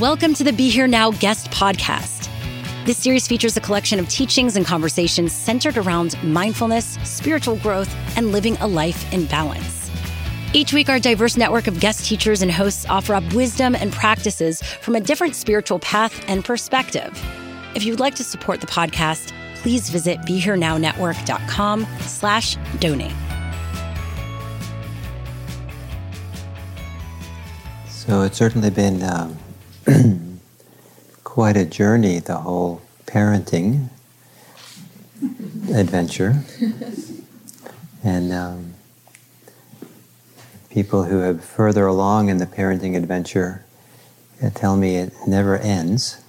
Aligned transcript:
Welcome 0.00 0.32
to 0.36 0.44
the 0.44 0.52
Be 0.54 0.70
Here 0.70 0.86
Now 0.86 1.10
guest 1.10 1.50
podcast. 1.50 2.30
This 2.86 2.96
series 2.96 3.28
features 3.28 3.58
a 3.58 3.60
collection 3.60 3.98
of 3.98 4.08
teachings 4.08 4.56
and 4.56 4.64
conversations 4.64 5.34
centered 5.34 5.76
around 5.76 6.16
mindfulness, 6.22 6.96
spiritual 7.04 7.56
growth, 7.56 7.94
and 8.16 8.32
living 8.32 8.56
a 8.62 8.66
life 8.66 9.12
in 9.12 9.26
balance. 9.26 9.90
Each 10.54 10.72
week, 10.72 10.88
our 10.88 10.98
diverse 10.98 11.36
network 11.36 11.66
of 11.66 11.80
guest 11.80 12.06
teachers 12.06 12.40
and 12.40 12.50
hosts 12.50 12.86
offer 12.88 13.12
up 13.12 13.30
wisdom 13.34 13.74
and 13.74 13.92
practices 13.92 14.62
from 14.62 14.96
a 14.96 15.00
different 15.00 15.36
spiritual 15.36 15.78
path 15.80 16.24
and 16.28 16.42
perspective. 16.42 17.12
If 17.74 17.84
you'd 17.84 18.00
like 18.00 18.14
to 18.14 18.24
support 18.24 18.62
the 18.62 18.68
podcast, 18.68 19.34
please 19.56 19.90
visit 19.90 20.18
BeHereNowNetwork.com 20.20 21.86
slash 22.00 22.56
donate. 22.78 23.12
So 27.86 28.22
it's 28.22 28.38
certainly 28.38 28.70
been 28.70 29.02
um, 29.02 29.36
quite 31.24 31.56
a 31.56 31.64
journey, 31.64 32.18
the 32.18 32.36
whole 32.38 32.82
parenting 33.06 33.88
adventure. 35.74 36.42
and 38.04 38.32
um, 38.32 38.74
people 40.70 41.04
who 41.04 41.18
have 41.18 41.44
further 41.44 41.86
along 41.86 42.28
in 42.28 42.38
the 42.38 42.46
parenting 42.46 42.96
adventure 42.96 43.64
uh, 44.42 44.50
tell 44.50 44.76
me 44.76 44.96
it 44.96 45.12
never 45.26 45.58
ends. 45.58 46.22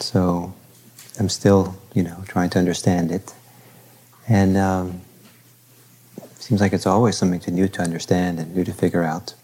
So 0.00 0.54
I'm 1.18 1.28
still, 1.28 1.76
you 1.94 2.02
know, 2.02 2.24
trying 2.26 2.50
to 2.50 2.58
understand 2.58 3.10
it. 3.10 3.34
And 4.28 4.56
um, 4.56 5.00
seems 6.38 6.60
like 6.60 6.72
it's 6.72 6.86
always 6.86 7.16
something 7.16 7.40
to 7.40 7.50
new 7.50 7.68
to 7.68 7.82
understand 7.82 8.38
and 8.38 8.54
new 8.54 8.64
to 8.64 8.72
figure 8.72 9.02
out. 9.02 9.34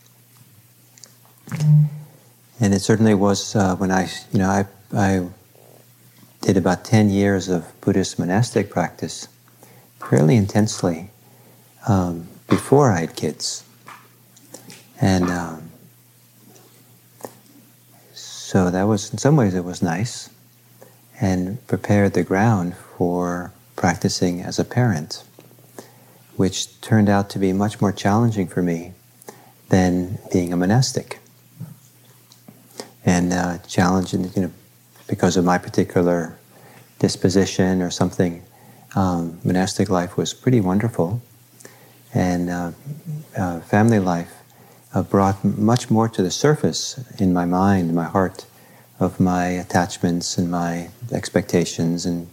And 2.60 2.72
it 2.72 2.80
certainly 2.80 3.14
was 3.14 3.56
uh, 3.56 3.74
when 3.76 3.90
I, 3.90 4.08
you 4.32 4.38
know, 4.38 4.48
I, 4.48 4.66
I 4.96 5.28
did 6.40 6.56
about 6.56 6.84
10 6.84 7.10
years 7.10 7.48
of 7.48 7.64
Buddhist 7.80 8.18
monastic 8.18 8.70
practice 8.70 9.28
fairly 9.98 10.36
intensely 10.36 11.10
um, 11.88 12.28
before 12.48 12.92
I 12.92 13.00
had 13.00 13.16
kids. 13.16 13.64
And 15.00 15.24
um, 15.24 15.70
so 18.12 18.70
that 18.70 18.84
was, 18.84 19.10
in 19.10 19.18
some 19.18 19.36
ways, 19.36 19.54
it 19.54 19.64
was 19.64 19.82
nice 19.82 20.30
and 21.20 21.64
prepared 21.66 22.12
the 22.12 22.22
ground 22.22 22.76
for 22.76 23.52
practicing 23.74 24.40
as 24.40 24.58
a 24.58 24.64
parent, 24.64 25.24
which 26.36 26.80
turned 26.80 27.08
out 27.08 27.30
to 27.30 27.38
be 27.38 27.52
much 27.52 27.80
more 27.80 27.92
challenging 27.92 28.46
for 28.46 28.62
me 28.62 28.92
than 29.70 30.18
being 30.32 30.52
a 30.52 30.56
monastic 30.56 31.18
and 33.04 33.32
uh, 33.32 33.58
challenging, 33.68 34.30
you 34.34 34.42
know, 34.42 34.50
because 35.06 35.36
of 35.36 35.44
my 35.44 35.58
particular 35.58 36.36
disposition 36.98 37.82
or 37.82 37.90
something. 37.90 38.42
Um, 38.96 39.40
monastic 39.44 39.90
life 39.90 40.16
was 40.16 40.32
pretty 40.32 40.60
wonderful, 40.60 41.20
and 42.14 42.48
uh, 42.48 42.70
uh, 43.36 43.60
family 43.60 43.98
life 43.98 44.32
uh, 44.94 45.02
brought 45.02 45.44
much 45.44 45.90
more 45.90 46.08
to 46.08 46.22
the 46.22 46.30
surface 46.30 46.98
in 47.18 47.32
my 47.32 47.44
mind, 47.44 47.94
my 47.94 48.04
heart, 48.04 48.46
of 49.00 49.18
my 49.18 49.46
attachments 49.46 50.38
and 50.38 50.50
my 50.50 50.88
expectations 51.12 52.06
and 52.06 52.28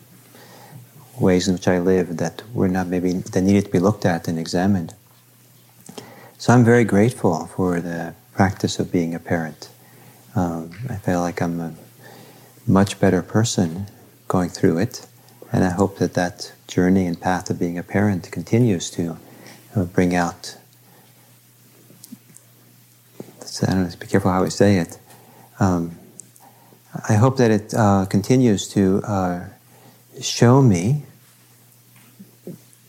ways 1.19 1.47
in 1.47 1.55
which 1.55 1.67
I 1.67 1.79
lived 1.79 2.19
that 2.19 2.43
were 2.53 2.67
not 2.67 2.87
maybe 2.87 3.13
that 3.13 3.41
needed 3.41 3.65
to 3.65 3.71
be 3.71 3.79
looked 3.79 4.05
at 4.05 4.27
and 4.27 4.37
examined. 4.37 4.93
So 6.37 6.53
I'm 6.53 6.63
very 6.63 6.83
grateful 6.83 7.47
for 7.47 7.79
the 7.81 8.13
practice 8.33 8.79
of 8.79 8.91
being 8.91 9.13
a 9.13 9.19
parent. 9.19 9.69
Um, 10.35 10.71
I 10.89 10.95
feel 10.95 11.19
like 11.19 11.41
I'm 11.41 11.59
a 11.59 11.73
much 12.65 12.99
better 12.99 13.21
person 13.21 13.87
going 14.27 14.49
through 14.49 14.77
it, 14.77 15.05
and 15.51 15.63
I 15.63 15.69
hope 15.69 15.97
that 15.97 16.13
that 16.13 16.53
journey 16.67 17.05
and 17.05 17.19
path 17.19 17.49
of 17.49 17.59
being 17.59 17.77
a 17.77 17.83
parent 17.83 18.31
continues 18.31 18.89
to 18.91 19.17
uh, 19.75 19.83
bring 19.83 20.15
out. 20.15 20.57
I 23.63 23.65
don't 23.65 23.89
know, 23.89 23.95
be 23.99 24.07
careful 24.07 24.31
how 24.31 24.43
I 24.43 24.49
say 24.49 24.77
it. 24.77 24.97
Um, 25.59 25.97
I 27.07 27.13
hope 27.15 27.37
that 27.37 27.51
it 27.51 27.73
uh, 27.73 28.05
continues 28.05 28.67
to 28.69 29.01
uh, 29.03 29.45
show 30.21 30.61
me 30.61 31.03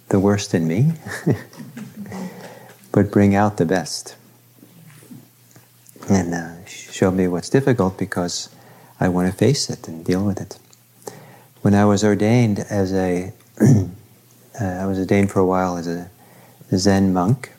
the 0.09 0.21
worst 0.21 0.55
in 0.55 0.67
me, 0.69 0.93
but 2.93 3.11
bring 3.11 3.35
out 3.35 3.57
the 3.57 3.67
best. 3.67 4.17
And 6.11 6.35
uh, 6.35 6.65
show 6.67 7.11
me 7.11 7.29
what's 7.29 7.49
difficult 7.49 7.99
because 7.99 8.49
I 8.99 9.09
want 9.09 9.31
to 9.31 9.37
face 9.37 9.71
it 9.71 9.89
and 9.89 10.05
deal 10.05 10.25
with 10.25 10.41
it. 10.41 10.59
When 11.63 11.75
I 11.75 11.85
was 11.85 12.03
ordained 12.03 12.59
as 12.59 12.93
a, 12.93 13.33
uh, 13.61 14.65
I 14.65 14.87
was 14.87 14.99
ordained 14.99 15.31
for 15.31 15.41
a 15.41 15.47
while 15.47 15.77
as 15.77 15.87
a 15.87 16.11
Zen 16.75 17.13
monk, 17.13 17.53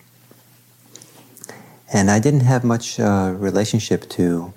and 1.94 2.10
I 2.10 2.20
didn't 2.20 2.42
have 2.42 2.64
much 2.64 3.00
uh, 3.00 3.34
relationship 3.38 4.10
to 4.10 4.54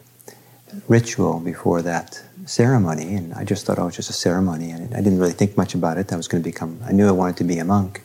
ritual 0.88 1.40
before 1.40 1.82
that 1.82 2.22
ceremony, 2.46 3.14
and 3.14 3.34
I 3.34 3.44
just 3.44 3.66
thought, 3.66 3.78
oh, 3.78 3.86
was 3.86 3.96
just 3.96 4.10
a 4.10 4.14
ceremony, 4.14 4.70
and 4.70 4.94
I 4.94 4.98
didn't 4.98 5.18
really 5.18 5.32
think 5.32 5.56
much 5.56 5.74
about 5.74 5.98
it. 5.98 6.12
I 6.12 6.16
was 6.16 6.28
going 6.28 6.42
to 6.42 6.48
become, 6.48 6.80
I 6.84 6.92
knew 6.92 7.06
I 7.06 7.12
wanted 7.12 7.36
to 7.38 7.44
be 7.44 7.58
a 7.58 7.64
monk. 7.64 8.02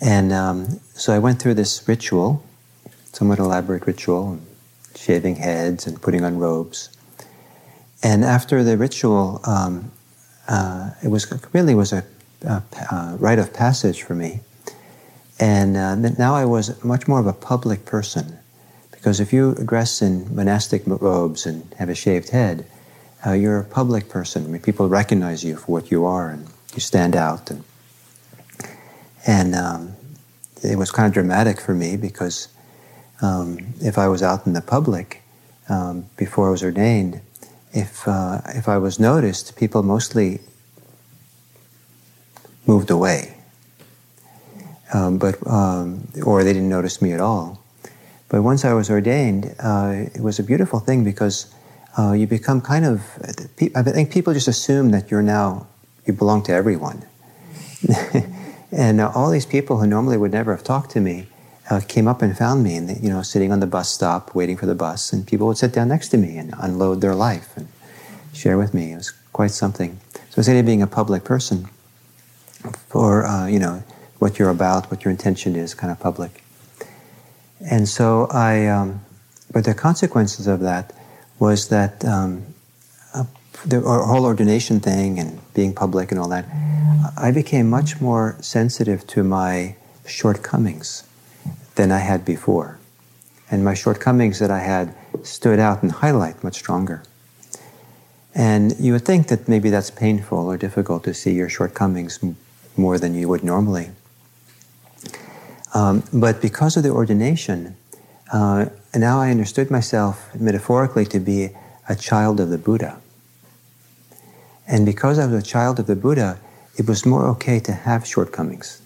And 0.00 0.32
um, 0.32 0.80
so 0.94 1.12
I 1.12 1.18
went 1.18 1.40
through 1.40 1.54
this 1.54 1.86
ritual, 1.86 2.44
somewhat 3.16 3.38
elaborate 3.38 3.86
ritual, 3.86 4.38
shaving 4.94 5.36
heads 5.36 5.86
and 5.86 6.02
putting 6.02 6.22
on 6.22 6.38
robes. 6.38 6.90
And 8.02 8.22
after 8.22 8.62
the 8.62 8.76
ritual, 8.76 9.40
um, 9.44 9.90
uh, 10.48 10.90
it 11.02 11.08
was 11.08 11.26
really 11.54 11.74
was 11.74 11.94
a, 11.94 12.04
a, 12.42 12.62
a, 12.90 13.16
rite 13.18 13.38
of 13.38 13.54
passage 13.54 14.02
for 14.02 14.14
me. 14.14 14.40
And 15.40 15.78
uh, 15.78 15.94
now 15.94 16.34
I 16.34 16.44
was 16.44 16.84
much 16.84 17.08
more 17.08 17.18
of 17.18 17.26
a 17.26 17.32
public 17.32 17.86
person, 17.86 18.38
because 18.90 19.18
if 19.18 19.32
you 19.32 19.54
dress 19.64 20.02
in 20.02 20.34
monastic 20.34 20.82
robes 20.86 21.46
and 21.46 21.74
have 21.78 21.88
a 21.88 21.94
shaved 21.94 22.28
head, 22.28 22.66
uh, 23.26 23.32
you're 23.32 23.60
a 23.60 23.64
public 23.64 24.10
person. 24.10 24.44
I 24.44 24.48
mean, 24.48 24.60
people 24.60 24.90
recognize 24.90 25.42
you 25.42 25.56
for 25.56 25.72
what 25.72 25.90
you 25.90 26.04
are, 26.04 26.28
and 26.28 26.46
you 26.74 26.80
stand 26.80 27.16
out. 27.16 27.50
And 27.50 27.64
and 29.26 29.54
um, 29.54 29.96
it 30.62 30.76
was 30.76 30.90
kind 30.90 31.06
of 31.06 31.14
dramatic 31.14 31.60
for 31.60 31.74
me 31.74 31.96
because 31.96 32.48
um, 33.22 33.58
if 33.80 33.98
I 33.98 34.08
was 34.08 34.22
out 34.22 34.46
in 34.46 34.52
the 34.52 34.60
public 34.60 35.22
um, 35.68 36.06
before 36.16 36.48
I 36.48 36.50
was 36.50 36.62
ordained, 36.62 37.20
if 37.72 38.06
uh, 38.06 38.40
if 38.54 38.68
I 38.68 38.78
was 38.78 38.98
noticed, 38.98 39.56
people 39.56 39.82
mostly 39.82 40.40
moved 42.66 42.90
away, 42.90 43.36
um, 44.92 45.18
but 45.18 45.34
um, 45.46 46.08
or 46.24 46.44
they 46.44 46.52
didn't 46.52 46.68
notice 46.68 47.02
me 47.02 47.12
at 47.12 47.20
all. 47.20 47.62
But 48.28 48.42
once 48.42 48.64
I 48.64 48.72
was 48.72 48.90
ordained, 48.90 49.54
uh, 49.60 50.06
it 50.14 50.20
was 50.20 50.38
a 50.38 50.42
beautiful 50.42 50.80
thing 50.80 51.04
because 51.04 51.54
uh, 51.98 52.12
you 52.12 52.26
become 52.26 52.60
kind 52.60 52.84
of. 52.84 53.02
I 53.74 53.82
think 53.82 54.12
people 54.12 54.32
just 54.32 54.48
assume 54.48 54.90
that 54.90 55.10
you're 55.10 55.22
now 55.22 55.66
you 56.06 56.12
belong 56.12 56.42
to 56.44 56.52
everyone. 56.52 57.04
And 58.72 59.00
all 59.00 59.30
these 59.30 59.46
people 59.46 59.78
who 59.78 59.86
normally 59.86 60.16
would 60.16 60.32
never 60.32 60.54
have 60.54 60.64
talked 60.64 60.90
to 60.92 61.00
me 61.00 61.28
uh, 61.70 61.80
came 61.88 62.06
up 62.06 62.22
and 62.22 62.36
found 62.36 62.62
me, 62.62 62.76
and 62.76 63.02
you 63.02 63.08
know, 63.08 63.22
sitting 63.22 63.52
on 63.52 63.60
the 63.60 63.66
bus 63.66 63.90
stop 63.90 64.34
waiting 64.34 64.56
for 64.56 64.66
the 64.66 64.74
bus, 64.74 65.12
and 65.12 65.26
people 65.26 65.46
would 65.46 65.58
sit 65.58 65.72
down 65.72 65.88
next 65.88 66.08
to 66.10 66.16
me 66.16 66.36
and 66.36 66.54
unload 66.58 67.00
their 67.00 67.14
life 67.14 67.56
and 67.56 67.68
share 68.32 68.56
with 68.56 68.72
me. 68.72 68.92
It 68.92 68.96
was 68.96 69.10
quite 69.32 69.50
something. 69.50 69.98
So 70.30 70.38
instead 70.38 70.56
of 70.56 70.66
being 70.66 70.82
a 70.82 70.86
public 70.86 71.24
person, 71.24 71.68
for 72.88 73.26
uh, 73.26 73.46
you 73.46 73.58
know 73.58 73.82
what 74.18 74.38
you're 74.38 74.50
about, 74.50 74.90
what 74.90 75.04
your 75.04 75.10
intention 75.10 75.56
is, 75.56 75.74
kind 75.74 75.90
of 75.90 75.98
public. 76.00 76.42
And 77.60 77.88
so 77.88 78.28
I, 78.30 78.66
um, 78.66 79.00
but 79.52 79.64
the 79.64 79.74
consequences 79.74 80.46
of 80.46 80.60
that 80.60 80.92
was 81.38 81.68
that 81.68 82.04
um, 82.04 82.46
uh, 83.14 83.24
the 83.64 83.80
whole 83.80 84.24
ordination 84.24 84.80
thing 84.80 85.18
and 85.18 85.40
being 85.54 85.74
public 85.74 86.10
and 86.10 86.20
all 86.20 86.28
that, 86.28 86.46
I 87.16 87.30
became 87.30 87.68
much 87.68 88.00
more 88.00 88.36
sensitive 88.40 89.06
to 89.08 89.24
my 89.24 89.76
shortcomings 90.06 91.02
than 91.76 91.92
I 91.92 91.98
had 91.98 92.24
before. 92.24 92.78
And 93.50 93.64
my 93.64 93.74
shortcomings 93.74 94.38
that 94.40 94.50
I 94.50 94.58
had 94.58 94.94
stood 95.22 95.58
out 95.58 95.82
and 95.82 95.92
highlight 95.92 96.42
much 96.42 96.56
stronger. 96.56 97.02
And 98.34 98.74
you 98.78 98.92
would 98.92 99.04
think 99.04 99.28
that 99.28 99.48
maybe 99.48 99.70
that's 99.70 99.90
painful 99.90 100.38
or 100.38 100.58
difficult 100.58 101.04
to 101.04 101.14
see 101.14 101.32
your 101.32 101.48
shortcomings 101.48 102.18
more 102.76 102.98
than 102.98 103.14
you 103.14 103.28
would 103.28 103.42
normally. 103.42 103.90
Um, 105.72 106.02
but 106.12 106.42
because 106.42 106.76
of 106.76 106.82
the 106.82 106.90
ordination, 106.90 107.76
uh, 108.32 108.66
now 108.94 109.20
I 109.20 109.30
understood 109.30 109.70
myself 109.70 110.34
metaphorically 110.34 111.06
to 111.06 111.20
be 111.20 111.50
a 111.88 111.94
child 111.94 112.40
of 112.40 112.50
the 112.50 112.58
Buddha. 112.58 113.00
And 114.66 114.84
because 114.84 115.18
I 115.18 115.26
was 115.26 115.42
a 115.42 115.46
child 115.46 115.78
of 115.78 115.86
the 115.86 115.96
Buddha, 115.96 116.40
it 116.76 116.86
was 116.86 117.06
more 117.06 117.26
okay 117.28 117.60
to 117.60 117.72
have 117.72 118.06
shortcomings. 118.06 118.82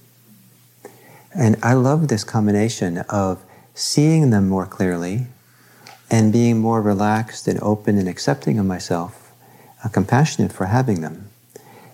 And 1.34 1.56
I 1.62 1.74
love 1.74 2.08
this 2.08 2.24
combination 2.24 2.98
of 3.08 3.42
seeing 3.74 4.30
them 4.30 4.48
more 4.48 4.66
clearly 4.66 5.26
and 6.10 6.32
being 6.32 6.58
more 6.58 6.82
relaxed 6.82 7.46
and 7.46 7.60
open 7.62 7.98
and 7.98 8.08
accepting 8.08 8.58
of 8.58 8.66
myself, 8.66 9.32
uh, 9.84 9.88
compassionate 9.88 10.52
for 10.52 10.66
having 10.66 11.00
them. 11.00 11.30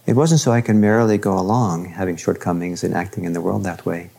It 0.06 0.14
wasn't 0.14 0.40
so 0.40 0.52
I 0.52 0.62
could 0.62 0.76
merely 0.76 1.18
go 1.18 1.38
along 1.38 1.86
having 1.86 2.16
shortcomings 2.16 2.82
and 2.82 2.94
acting 2.94 3.24
in 3.24 3.34
the 3.34 3.40
world 3.40 3.64
that 3.64 3.84
way, 3.84 4.10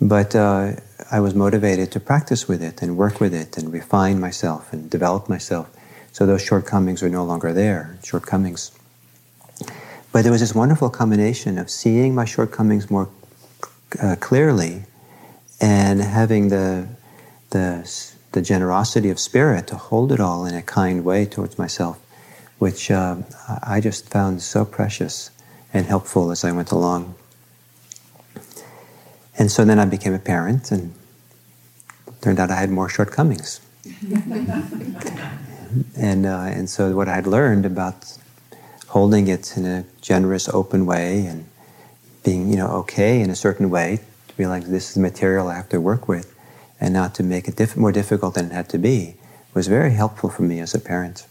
but 0.00 0.34
uh, 0.34 0.72
I 1.10 1.20
was 1.20 1.34
motivated 1.34 1.92
to 1.92 2.00
practice 2.00 2.48
with 2.48 2.62
it 2.62 2.80
and 2.80 2.96
work 2.96 3.20
with 3.20 3.34
it 3.34 3.58
and 3.58 3.72
refine 3.72 4.18
myself 4.18 4.72
and 4.72 4.88
develop 4.88 5.28
myself 5.28 5.68
so 6.12 6.24
those 6.24 6.42
shortcomings 6.42 7.02
are 7.02 7.08
no 7.08 7.24
longer 7.24 7.52
there, 7.52 7.98
shortcomings. 8.04 8.70
But 10.12 10.22
there 10.22 10.30
was 10.30 10.40
this 10.40 10.54
wonderful 10.54 10.88
combination 10.88 11.58
of 11.58 11.68
seeing 11.68 12.14
my 12.14 12.24
shortcomings 12.24 12.88
more 12.88 13.08
uh, 14.02 14.16
clearly 14.20 14.84
and 15.60 16.00
having 16.00 16.48
the, 16.48 16.88
the, 17.50 17.90
the 18.32 18.42
generosity 18.42 19.10
of 19.10 19.18
spirit 19.18 19.66
to 19.68 19.76
hold 19.76 20.12
it 20.12 20.20
all 20.20 20.44
in 20.44 20.54
a 20.54 20.62
kind 20.62 21.04
way 21.04 21.24
towards 21.24 21.58
myself, 21.58 21.98
which 22.58 22.90
uh, 22.90 23.16
I 23.62 23.80
just 23.80 24.08
found 24.08 24.42
so 24.42 24.64
precious 24.64 25.30
and 25.72 25.86
helpful 25.86 26.30
as 26.30 26.44
I 26.44 26.52
went 26.52 26.70
along. 26.70 27.14
And 29.36 29.50
so 29.50 29.64
then 29.64 29.78
I 29.78 29.84
became 29.84 30.14
a 30.14 30.18
parent, 30.18 30.70
and 30.70 30.94
turned 32.20 32.38
out 32.38 32.50
I 32.50 32.56
had 32.56 32.70
more 32.70 32.88
shortcomings. 32.88 33.60
and 35.96 36.24
uh, 36.24 36.50
and 36.56 36.70
so 36.70 36.94
what 36.94 37.08
I'd 37.08 37.26
learned 37.26 37.66
about 37.66 38.16
holding 38.88 39.26
it 39.26 39.56
in 39.56 39.66
a 39.66 39.84
generous, 40.00 40.48
open 40.48 40.86
way 40.86 41.26
and 41.26 41.46
being, 42.24 42.50
you 42.50 42.56
know, 42.56 42.68
okay 42.68 43.20
in 43.20 43.30
a 43.30 43.36
certain 43.36 43.70
way, 43.70 44.00
to 44.28 44.34
realize 44.36 44.68
this 44.68 44.88
is 44.88 44.94
the 44.94 45.00
material 45.00 45.48
I 45.48 45.54
have 45.54 45.68
to 45.68 45.80
work 45.80 46.08
with, 46.08 46.34
and 46.80 46.92
not 46.92 47.14
to 47.16 47.22
make 47.22 47.46
it 47.46 47.56
diff- 47.56 47.76
more 47.76 47.92
difficult 47.92 48.34
than 48.34 48.46
it 48.46 48.52
had 48.52 48.68
to 48.70 48.78
be, 48.78 49.16
was 49.52 49.68
very 49.68 49.92
helpful 49.92 50.30
for 50.30 50.42
me 50.42 50.58
as 50.58 50.74
a 50.74 50.80
parent. 50.80 51.26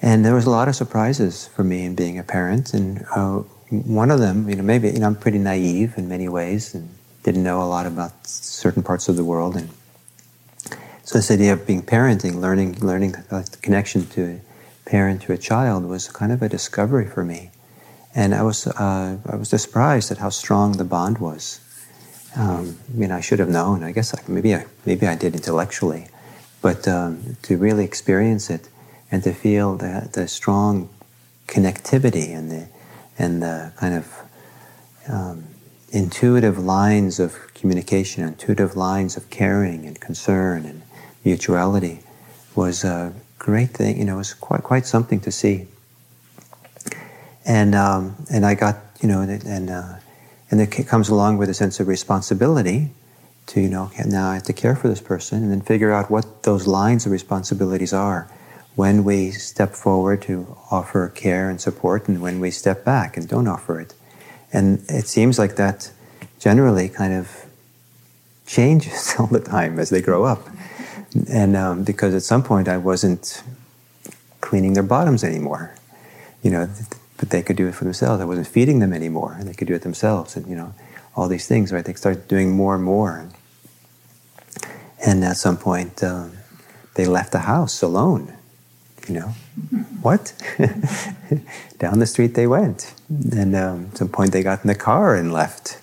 And 0.00 0.24
there 0.24 0.34
was 0.34 0.46
a 0.46 0.50
lot 0.50 0.68
of 0.68 0.76
surprises 0.76 1.48
for 1.48 1.64
me 1.64 1.84
in 1.84 1.96
being 1.96 2.18
a 2.18 2.22
parent, 2.22 2.72
and 2.72 3.04
uh, 3.16 3.38
one 3.70 4.10
of 4.10 4.20
them, 4.20 4.48
you 4.48 4.54
know, 4.54 4.62
maybe 4.62 4.88
you 4.90 5.00
know, 5.00 5.06
I'm 5.06 5.16
pretty 5.16 5.38
naive 5.38 5.94
in 5.96 6.08
many 6.08 6.28
ways, 6.28 6.74
and 6.74 6.88
didn't 7.24 7.42
know 7.42 7.60
a 7.60 7.64
lot 7.64 7.86
about 7.86 8.26
certain 8.26 8.82
parts 8.82 9.08
of 9.08 9.16
the 9.16 9.24
world, 9.24 9.56
and 9.56 9.68
so 11.02 11.18
this 11.18 11.30
idea 11.30 11.54
of 11.54 11.66
being 11.66 11.82
parenting, 11.82 12.34
learning, 12.34 12.80
learning 12.80 13.12
the 13.12 13.58
connection 13.62 14.06
to 14.08 14.40
a 14.86 14.88
parent 14.88 15.22
to 15.22 15.32
a 15.32 15.38
child 15.38 15.86
was 15.86 16.06
kind 16.08 16.32
of 16.32 16.42
a 16.42 16.50
discovery 16.50 17.06
for 17.06 17.24
me. 17.24 17.50
And 18.14 18.34
I 18.34 18.42
was, 18.42 18.66
uh, 18.66 19.18
I 19.26 19.36
was 19.36 19.50
surprised 19.50 20.10
at 20.10 20.18
how 20.18 20.30
strong 20.30 20.72
the 20.72 20.84
bond 20.84 21.18
was. 21.18 21.60
Um, 22.36 22.78
I 22.92 22.96
mean, 22.96 23.10
I 23.10 23.20
should 23.20 23.38
have 23.38 23.48
known. 23.48 23.82
I 23.82 23.92
guess 23.92 24.14
maybe 24.28 24.54
I, 24.54 24.66
maybe 24.86 25.06
I 25.06 25.14
did 25.14 25.34
intellectually, 25.34 26.06
but 26.62 26.86
um, 26.86 27.36
to 27.42 27.56
really 27.56 27.84
experience 27.84 28.50
it 28.50 28.68
and 29.10 29.22
to 29.24 29.32
feel 29.32 29.76
the, 29.76 30.08
the 30.12 30.28
strong 30.28 30.88
connectivity 31.46 32.36
and 32.36 32.50
the 32.50 32.68
and 33.18 33.42
the 33.42 33.72
kind 33.76 33.94
of 33.94 34.14
um, 35.08 35.44
intuitive 35.90 36.58
lines 36.58 37.18
of 37.18 37.52
communication, 37.54 38.22
intuitive 38.22 38.76
lines 38.76 39.16
of 39.16 39.28
caring 39.28 39.86
and 39.86 40.00
concern 40.00 40.64
and 40.64 40.82
mutuality 41.24 42.00
was 42.54 42.84
a 42.84 43.12
great 43.38 43.70
thing. 43.70 43.98
You 43.98 44.04
know, 44.04 44.14
it 44.14 44.18
was 44.18 44.34
quite 44.34 44.62
quite 44.62 44.86
something 44.86 45.20
to 45.20 45.32
see. 45.32 45.66
And 47.48 47.74
um, 47.74 48.14
and 48.30 48.46
I 48.46 48.54
got 48.54 48.76
you 49.00 49.08
know 49.08 49.22
and 49.22 49.42
and, 49.44 49.70
uh, 49.70 49.94
and 50.50 50.60
it 50.60 50.86
comes 50.86 51.08
along 51.08 51.38
with 51.38 51.48
a 51.48 51.54
sense 51.54 51.80
of 51.80 51.88
responsibility 51.88 52.90
to 53.46 53.60
you 53.60 53.68
know 53.68 53.90
now 54.06 54.30
I 54.30 54.34
have 54.34 54.42
to 54.44 54.52
care 54.52 54.76
for 54.76 54.88
this 54.88 55.00
person 55.00 55.42
and 55.42 55.50
then 55.50 55.62
figure 55.62 55.90
out 55.90 56.10
what 56.10 56.42
those 56.42 56.66
lines 56.66 57.06
of 57.06 57.12
responsibilities 57.12 57.94
are 57.94 58.30
when 58.78 59.02
we 59.02 59.30
step 59.32 59.70
forward 59.70 60.22
to 60.22 60.56
offer 60.70 61.08
care 61.08 61.50
and 61.50 61.60
support 61.60 62.06
and 62.06 62.20
when 62.20 62.38
we 62.38 62.50
step 62.50 62.84
back 62.84 63.16
and 63.16 63.26
don't 63.26 63.48
offer 63.48 63.80
it. 63.80 63.92
And 64.52 64.84
it 64.88 65.08
seems 65.08 65.36
like 65.36 65.56
that 65.56 65.90
generally 66.38 66.88
kind 66.88 67.12
of 67.12 67.46
changes 68.46 69.14
all 69.18 69.26
the 69.26 69.40
time 69.40 69.80
as 69.80 69.90
they 69.90 70.00
grow 70.00 70.24
up. 70.24 70.46
And 71.28 71.56
um, 71.56 71.82
because 71.82 72.14
at 72.14 72.22
some 72.22 72.44
point 72.44 72.68
I 72.68 72.76
wasn't 72.76 73.42
cleaning 74.40 74.74
their 74.74 74.84
bottoms 74.84 75.24
anymore, 75.24 75.74
you 76.42 76.50
know, 76.50 76.68
but 77.18 77.30
they 77.30 77.42
could 77.42 77.56
do 77.56 77.68
it 77.68 77.74
for 77.74 77.84
themselves. 77.84 78.22
I 78.22 78.24
wasn't 78.24 78.46
feeding 78.46 78.78
them 78.78 78.92
anymore, 78.92 79.36
and 79.38 79.48
they 79.48 79.52
could 79.52 79.68
do 79.68 79.74
it 79.74 79.82
themselves. 79.82 80.36
And 80.36 80.46
you 80.46 80.56
know, 80.56 80.72
all 81.14 81.28
these 81.28 81.46
things, 81.46 81.72
right? 81.72 81.84
They 81.84 81.94
started 81.94 82.28
doing 82.28 82.52
more 82.52 82.76
and 82.76 82.84
more. 82.84 83.28
And 85.04 85.24
at 85.24 85.36
some 85.36 85.56
point, 85.56 86.02
um, 86.02 86.32
they 86.94 87.06
left 87.06 87.32
the 87.32 87.40
house 87.40 87.82
alone. 87.82 88.32
You 89.08 89.14
know, 89.14 89.28
what? 90.02 90.32
Down 91.78 91.98
the 91.98 92.06
street 92.06 92.34
they 92.34 92.46
went. 92.46 92.94
And 93.32 93.56
um, 93.56 93.88
at 93.92 93.98
some 93.98 94.08
point, 94.08 94.32
they 94.32 94.42
got 94.42 94.62
in 94.62 94.68
the 94.68 94.74
car 94.74 95.16
and 95.16 95.32
left. 95.32 95.80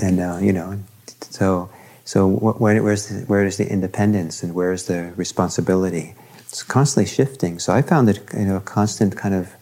And 0.00 0.20
uh, 0.20 0.38
you 0.40 0.52
know, 0.52 0.78
so 1.20 1.70
so 2.04 2.28
where, 2.28 2.82
where's 2.82 3.08
the, 3.08 3.24
where 3.26 3.44
is 3.44 3.56
the 3.56 3.68
independence 3.68 4.42
and 4.42 4.54
where 4.54 4.72
is 4.72 4.86
the 4.86 5.12
responsibility? 5.16 6.14
It's 6.38 6.62
constantly 6.62 7.10
shifting. 7.10 7.58
So 7.58 7.72
I 7.72 7.82
found 7.82 8.08
it 8.08 8.20
you 8.34 8.44
know 8.44 8.56
a 8.56 8.60
constant 8.60 9.16
kind 9.16 9.34
of 9.34 9.54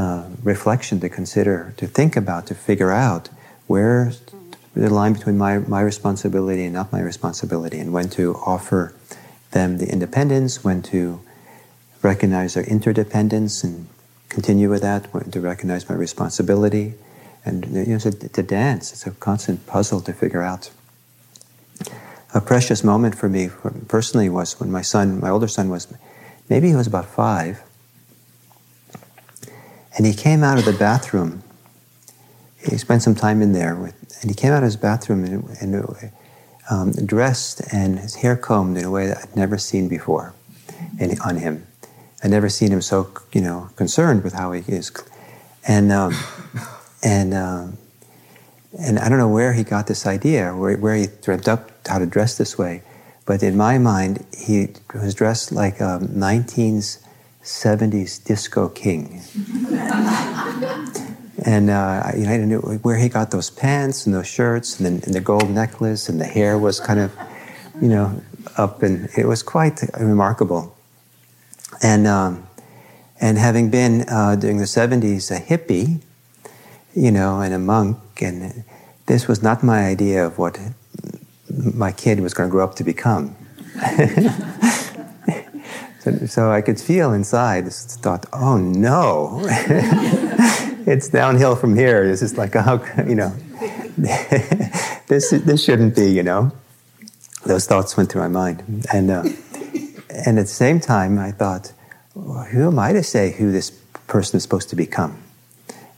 uh, 0.00 0.24
reflection 0.42 0.98
to 1.00 1.08
consider, 1.10 1.74
to 1.76 1.86
think 1.86 2.16
about, 2.16 2.46
to 2.46 2.54
figure 2.54 2.90
out 2.90 3.28
where 3.66 4.12
the 4.74 4.88
line 4.88 5.12
between 5.12 5.36
my, 5.36 5.58
my 5.58 5.82
responsibility 5.82 6.64
and 6.64 6.72
not 6.72 6.90
my 6.90 7.00
responsibility, 7.00 7.78
and 7.78 7.92
when 7.92 8.08
to 8.08 8.34
offer 8.46 8.94
them 9.50 9.76
the 9.76 9.86
independence, 9.92 10.64
when 10.64 10.80
to 10.80 11.20
recognize 12.00 12.54
their 12.54 12.64
interdependence 12.64 13.62
and 13.62 13.88
continue 14.30 14.70
with 14.70 14.80
that, 14.80 15.12
when 15.12 15.30
to 15.30 15.40
recognize 15.40 15.86
my 15.86 15.94
responsibility, 15.94 16.94
and 17.44 17.66
you 17.66 17.92
know, 17.92 17.98
to, 17.98 18.10
to 18.10 18.42
dance. 18.42 18.92
It's 18.92 19.06
a 19.06 19.10
constant 19.10 19.66
puzzle 19.66 20.00
to 20.02 20.14
figure 20.14 20.42
out. 20.42 20.70
A 22.32 22.40
precious 22.40 22.82
moment 22.82 23.16
for 23.16 23.28
me 23.28 23.50
personally 23.88 24.30
was 24.30 24.58
when 24.58 24.72
my 24.72 24.82
son, 24.82 25.20
my 25.20 25.28
older 25.28 25.48
son, 25.48 25.68
was 25.68 25.92
maybe 26.48 26.68
he 26.68 26.74
was 26.74 26.86
about 26.86 27.04
five, 27.04 27.60
and 29.96 30.06
he 30.06 30.14
came 30.14 30.42
out 30.42 30.58
of 30.58 30.64
the 30.64 30.72
bathroom. 30.72 31.42
He 32.58 32.76
spent 32.76 33.02
some 33.02 33.14
time 33.14 33.42
in 33.42 33.52
there, 33.52 33.74
with, 33.74 33.94
and 34.20 34.30
he 34.30 34.34
came 34.34 34.52
out 34.52 34.58
of 34.58 34.64
his 34.64 34.76
bathroom 34.76 35.24
and, 35.24 35.48
and 35.60 36.12
um, 36.70 36.92
dressed 36.92 37.62
and 37.72 37.98
his 37.98 38.16
hair 38.16 38.36
combed 38.36 38.76
in 38.76 38.84
a 38.84 38.90
way 38.90 39.06
that 39.06 39.18
I'd 39.18 39.36
never 39.36 39.58
seen 39.58 39.88
before 39.88 40.34
in, 40.98 41.18
on 41.20 41.36
him. 41.36 41.66
I'd 42.22 42.30
never 42.30 42.48
seen 42.48 42.70
him 42.70 42.82
so, 42.82 43.10
you 43.32 43.40
know, 43.40 43.70
concerned 43.76 44.22
with 44.22 44.34
how 44.34 44.52
he 44.52 44.60
is. 44.72 44.92
And, 45.66 45.90
um, 45.90 46.14
and, 47.02 47.34
um, 47.34 47.78
and 48.78 48.98
I 48.98 49.08
don't 49.08 49.18
know 49.18 49.28
where 49.28 49.52
he 49.52 49.64
got 49.64 49.86
this 49.86 50.06
idea, 50.06 50.54
where, 50.54 50.76
where 50.76 50.94
he 50.94 51.06
dreamt 51.22 51.48
up 51.48 51.70
how 51.88 51.98
to 51.98 52.06
dress 52.06 52.36
this 52.36 52.56
way. 52.56 52.82
But 53.26 53.42
in 53.42 53.56
my 53.56 53.78
mind, 53.78 54.24
he 54.36 54.68
was 54.94 55.14
dressed 55.14 55.52
like 55.52 55.80
a 55.80 55.98
1970s 57.42 58.24
disco 58.24 58.68
king. 58.68 59.20
and 61.44 61.70
uh, 61.70 62.12
you 62.14 62.24
know, 62.24 62.30
I 62.30 62.36
didn't 62.36 62.48
know 62.48 62.58
where 62.58 62.96
he 62.96 63.08
got 63.08 63.30
those 63.30 63.50
pants 63.50 64.06
and 64.06 64.14
those 64.14 64.26
shirts, 64.26 64.78
and, 64.80 65.02
and 65.04 65.14
the 65.14 65.20
gold 65.20 65.50
necklace, 65.50 66.08
and 66.08 66.20
the 66.20 66.26
hair 66.26 66.58
was 66.58 66.80
kind 66.80 67.00
of, 67.00 67.12
you 67.80 67.88
know, 67.88 68.20
up, 68.56 68.82
and 68.82 69.08
it 69.16 69.26
was 69.26 69.42
quite 69.42 69.80
remarkable. 69.98 70.76
And 71.82 72.06
um, 72.06 72.46
and 73.20 73.38
having 73.38 73.70
been 73.70 74.04
uh, 74.08 74.36
during 74.36 74.58
the 74.58 74.64
'70s 74.64 75.30
a 75.34 75.40
hippie, 75.40 76.00
you 76.94 77.10
know, 77.10 77.40
and 77.40 77.54
a 77.54 77.58
monk, 77.58 77.98
and 78.20 78.64
this 79.06 79.26
was 79.26 79.42
not 79.42 79.62
my 79.62 79.86
idea 79.86 80.26
of 80.26 80.36
what 80.38 80.58
my 81.74 81.90
kid 81.92 82.20
was 82.20 82.34
going 82.34 82.48
to 82.48 82.50
grow 82.50 82.64
up 82.64 82.74
to 82.76 82.84
become. 82.84 83.34
so, 86.00 86.26
so, 86.26 86.50
I 86.50 86.62
could 86.62 86.80
feel 86.80 87.12
inside 87.12 87.66
this 87.66 87.96
thought, 87.96 88.26
oh 88.32 88.56
no, 88.56 89.40
it's 90.86 91.08
downhill 91.08 91.56
from 91.56 91.76
here. 91.76 92.06
This 92.06 92.22
is 92.22 92.38
like, 92.38 92.54
how, 92.54 92.82
you 93.06 93.14
know, 93.14 93.34
this, 95.08 95.30
this 95.30 95.62
shouldn't 95.62 95.94
be, 95.94 96.10
you 96.10 96.22
know. 96.22 96.52
Those 97.44 97.66
thoughts 97.66 97.96
went 97.96 98.10
through 98.10 98.22
my 98.22 98.28
mind. 98.28 98.86
And, 98.92 99.10
uh, 99.10 99.24
and 100.26 100.38
at 100.38 100.42
the 100.42 100.46
same 100.46 100.80
time, 100.80 101.18
I 101.18 101.32
thought, 101.32 101.72
well, 102.14 102.44
who 102.44 102.66
am 102.66 102.78
I 102.78 102.92
to 102.92 103.02
say 103.02 103.32
who 103.32 103.52
this 103.52 103.70
person 104.06 104.38
is 104.38 104.42
supposed 104.42 104.70
to 104.70 104.76
become? 104.76 105.22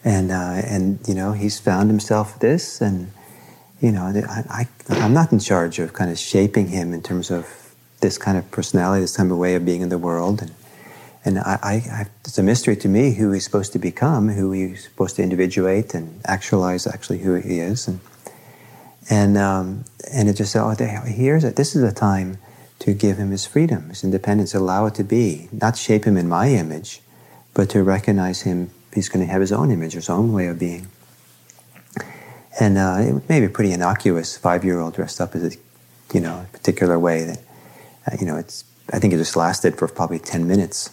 And, 0.05 0.33
uh, 0.33 0.63
and 0.65 0.99
you 1.07 1.15
know, 1.15 1.33
he's 1.33 1.61
found 1.61 1.89
himself 1.89 2.41
this, 2.41 2.81
and 2.81 3.13
you 3.81 3.93
know, 3.93 4.03
I, 4.03 4.67
I, 4.89 5.01
I'm 5.01 5.13
not 5.13 5.33
in 5.33 5.39
charge 5.39 5.79
of 5.79 5.93
kind 5.93 6.11
of 6.11 6.19
shaping 6.19 6.69
him 6.69 6.93
in 6.93 7.03
terms 7.03 7.31
of 7.31 7.47
this 8.03 8.19
kind 8.19 8.37
of 8.37 8.51
personality, 8.51 9.01
this 9.01 9.17
kind 9.17 9.31
of 9.33 9.39
way 9.39 9.55
of 9.55 9.65
being 9.65 9.81
in 9.81 9.89
the 9.89 9.99
world. 9.99 10.43
And, 10.43 10.53
and 11.25 11.39
I, 11.39 11.59
I, 11.63 12.07
it's 12.25 12.37
a 12.37 12.43
mystery 12.43 12.77
to 12.77 12.89
me 12.89 13.15
who 13.15 13.33
he's 13.33 13.45
supposed 13.45 13.73
to 13.73 13.79
become, 13.79 14.29
who 14.29 14.53
he's 14.53 14.85
supposed 14.85 15.17
to 15.17 15.23
individuate 15.23 15.95
and 15.95 16.21
actualize 16.27 16.87
actually 16.87 17.21
who 17.21 17.35
he 17.37 17.61
is. 17.61 17.89
And, 17.89 18.01
and, 19.09 19.39
um, 19.39 19.85
and 20.13 20.29
it 20.29 20.35
just 20.35 20.53
said, 20.53 20.63
oh, 20.63 20.75
here's 21.07 21.45
it. 21.45 21.57
This 21.57 21.75
is 21.75 21.83
a 21.83 21.93
time 21.93 22.39
to 22.81 22.93
give 22.93 23.17
him 23.17 23.31
his 23.31 23.47
freedom, 23.47 23.89
his 23.89 24.03
independence, 24.03 24.53
allow 24.55 24.87
it 24.87 24.95
to 24.97 25.05
be, 25.05 25.49
not 25.53 25.77
shape 25.77 26.05
him 26.05 26.17
in 26.17 26.29
my 26.29 26.49
image, 26.49 27.01
but 27.55 27.71
to 27.71 27.83
recognize 27.85 28.43
him, 28.43 28.71
he's 28.93 29.09
going 29.09 29.25
to 29.25 29.31
have 29.31 29.41
his 29.41 29.53
own 29.53 29.71
image, 29.71 29.93
his 29.93 30.11
own 30.11 30.33
way 30.33 30.49
of 30.49 30.59
being. 30.59 30.89
And 32.59 32.77
uh, 32.77 32.97
it 32.99 33.29
may 33.29 33.41
be 33.41 33.49
pretty 33.49 33.73
innocuous, 33.73 34.37
five-year-old 34.37 34.95
dressed 34.95 35.21
up 35.21 35.37
as 35.37 35.55
a, 35.55 35.57
you 36.13 36.21
know, 36.21 36.47
particular 36.53 36.99
way 36.99 37.23
that, 37.25 37.39
you 38.19 38.27
know, 38.27 38.37
it's, 38.37 38.65
I 38.93 38.99
think 38.99 39.13
it 39.13 39.19
just 39.19 39.37
lasted 39.37 39.79
for 39.79 39.89
probably 39.89 40.19
10 40.19 40.47
minutes, 40.47 40.91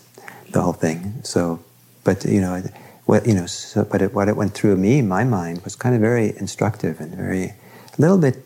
the 0.50 0.62
whole 0.62 0.74
thing. 0.74 1.22
So, 1.24 1.64
but, 2.04 2.26
you 2.26 2.42
know, 2.42 2.62
what, 3.06 3.28
you 3.28 3.34
know, 3.34 3.46
so, 3.46 3.84
but 3.84 4.02
it, 4.02 4.14
what 4.14 4.28
it 4.28 4.36
went 4.36 4.54
through 4.54 4.78
me, 4.78 5.02
my 5.02 5.24
mind, 5.24 5.64
was 5.64 5.76
kind 5.76 5.96
of 5.96 6.02
very 6.02 6.36
instructive 6.38 7.00
and 7.00 7.14
very, 7.16 7.46
a 7.46 7.56
little 7.98 8.18
bit, 8.18 8.44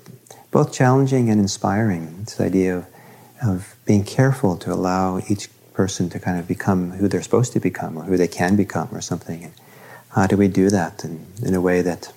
both 0.51 0.73
challenging 0.73 1.29
and 1.29 1.39
inspiring. 1.39 2.23
This 2.23 2.39
idea 2.39 2.77
of, 2.77 2.87
of 3.41 3.75
being 3.85 4.03
careful 4.03 4.57
to 4.57 4.71
allow 4.71 5.19
each 5.29 5.49
person 5.73 6.09
to 6.11 6.19
kind 6.19 6.39
of 6.39 6.47
become 6.47 6.91
who 6.91 7.07
they're 7.07 7.21
supposed 7.21 7.51
to 7.53 7.59
become 7.59 7.97
or 7.97 8.03
who 8.03 8.15
they 8.15 8.27
can 8.27 8.55
become 8.55 8.89
or 8.91 9.01
something. 9.01 9.43
And 9.43 9.53
how 10.09 10.27
do 10.27 10.37
we 10.37 10.47
do 10.47 10.69
that 10.69 11.03
in, 11.03 11.25
in 11.43 11.53
a 11.53 11.61
way 11.61 11.81
that 11.81 12.13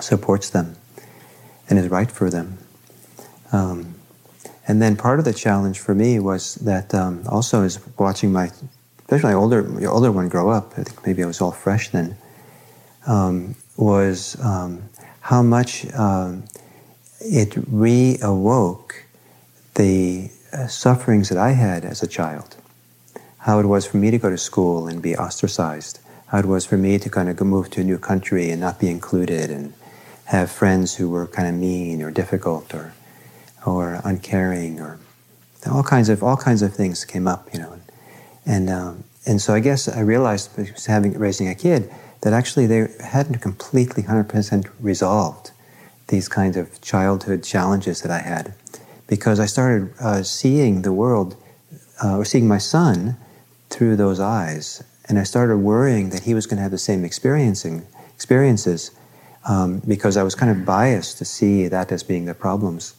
supports 0.00 0.50
them 0.50 0.76
and 1.68 1.78
is 1.78 1.88
right 1.88 2.10
for 2.10 2.30
them. 2.30 2.58
Um, 3.52 3.93
and 4.66 4.80
then 4.80 4.96
part 4.96 5.18
of 5.18 5.24
the 5.24 5.34
challenge 5.34 5.78
for 5.78 5.94
me 5.94 6.18
was 6.18 6.54
that 6.56 6.94
um, 6.94 7.22
also 7.28 7.62
is 7.62 7.78
watching 7.98 8.32
my, 8.32 8.50
especially 9.00 9.30
my 9.30 9.34
older, 9.34 9.88
older 9.88 10.10
one 10.10 10.28
grow 10.28 10.50
up. 10.50 10.72
I 10.78 10.84
think 10.84 11.06
maybe 11.06 11.22
I 11.22 11.26
was 11.26 11.40
all 11.40 11.52
fresh 11.52 11.90
then. 11.90 12.16
Um, 13.06 13.56
was 13.76 14.40
um, 14.40 14.88
how 15.20 15.42
much 15.42 15.92
um, 15.92 16.44
it 17.20 17.50
reawoke 17.50 18.92
the 19.74 20.30
uh, 20.52 20.66
sufferings 20.68 21.28
that 21.28 21.38
I 21.38 21.50
had 21.50 21.84
as 21.84 22.02
a 22.02 22.06
child. 22.06 22.56
How 23.38 23.58
it 23.58 23.66
was 23.66 23.84
for 23.84 23.98
me 23.98 24.10
to 24.10 24.18
go 24.18 24.30
to 24.30 24.38
school 24.38 24.86
and 24.86 25.02
be 25.02 25.16
ostracized. 25.16 25.98
How 26.28 26.38
it 26.38 26.46
was 26.46 26.64
for 26.64 26.78
me 26.78 26.98
to 26.98 27.10
kind 27.10 27.28
of 27.28 27.38
move 27.42 27.68
to 27.70 27.82
a 27.82 27.84
new 27.84 27.98
country 27.98 28.50
and 28.50 28.60
not 28.60 28.80
be 28.80 28.88
included 28.88 29.50
and 29.50 29.74
have 30.26 30.50
friends 30.50 30.94
who 30.94 31.10
were 31.10 31.26
kind 31.26 31.48
of 31.48 31.54
mean 31.54 32.00
or 32.00 32.10
difficult 32.10 32.72
or 32.72 32.94
or 33.66 34.00
uncaring 34.04 34.80
or 34.80 34.98
all 35.70 35.82
kinds 35.82 36.08
of 36.08 36.22
all 36.22 36.36
kinds 36.36 36.62
of 36.62 36.74
things 36.74 37.04
came 37.04 37.26
up, 37.26 37.48
you 37.52 37.58
know, 37.58 37.78
and 38.44 38.68
um, 38.70 39.04
and 39.26 39.40
so 39.40 39.54
I 39.54 39.60
guess 39.60 39.88
I 39.88 40.00
realized 40.00 40.50
having 40.86 41.18
raising 41.18 41.48
a 41.48 41.54
kid 41.54 41.90
that 42.20 42.32
actually 42.32 42.66
they 42.66 42.88
hadn't 43.00 43.38
completely 43.40 44.02
hundred 44.02 44.28
percent 44.28 44.66
resolved 44.80 45.50
these 46.08 46.28
kinds 46.28 46.56
of 46.56 46.80
childhood 46.82 47.42
challenges 47.42 48.02
that 48.02 48.10
I 48.10 48.18
had 48.18 48.54
because 49.06 49.40
I 49.40 49.46
started 49.46 49.92
uh, 50.00 50.22
seeing 50.22 50.82
the 50.82 50.92
world 50.92 51.36
uh, 52.02 52.18
or 52.18 52.24
seeing 52.24 52.46
my 52.46 52.58
son 52.58 53.16
through 53.70 53.96
those 53.96 54.20
eyes, 54.20 54.84
and 55.08 55.18
I 55.18 55.22
started 55.22 55.58
worrying 55.58 56.10
that 56.10 56.24
he 56.24 56.34
was 56.34 56.46
going 56.46 56.58
to 56.58 56.62
have 56.62 56.70
the 56.70 56.78
same 56.78 57.04
experiencing 57.04 57.86
experiences 58.14 58.90
um, 59.46 59.80
because 59.86 60.16
I 60.16 60.22
was 60.22 60.34
kind 60.34 60.50
of 60.50 60.64
biased 60.64 61.18
to 61.18 61.24
see 61.24 61.68
that 61.68 61.90
as 61.92 62.02
being 62.02 62.26
the 62.26 62.34
problems. 62.34 62.94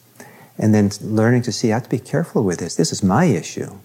And 0.58 0.74
then 0.74 0.90
learning 1.00 1.42
to 1.42 1.52
see, 1.52 1.70
I 1.70 1.74
have 1.74 1.84
to 1.84 1.90
be 1.90 1.98
careful 1.98 2.42
with 2.42 2.58
this. 2.58 2.76
This 2.76 2.92
is 2.92 3.02
my 3.02 3.26
issue. 3.26 3.78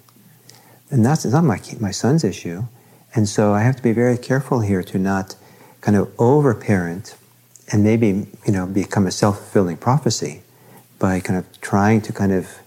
And 0.89 1.05
that's 1.05 1.25
not 1.25 1.43
my, 1.43 1.59
my 1.79 1.91
son's 1.91 2.23
issue. 2.23 2.63
And 3.13 3.27
so 3.27 3.53
I 3.53 3.61
have 3.61 3.75
to 3.75 3.83
be 3.83 3.91
very 3.91 4.17
careful 4.17 4.61
here 4.61 4.83
to 4.83 4.97
not 4.97 5.35
kind 5.81 5.97
of 5.97 6.11
over-parent 6.19 7.15
and 7.71 7.83
maybe, 7.83 8.27
you 8.45 8.51
know, 8.51 8.65
become 8.65 9.07
a 9.07 9.11
self-fulfilling 9.11 9.77
prophecy 9.77 10.41
by 10.99 11.19
kind 11.19 11.39
of 11.39 11.61
trying 11.61 12.01
to 12.01 12.13
kind 12.13 12.31
of 12.31 12.59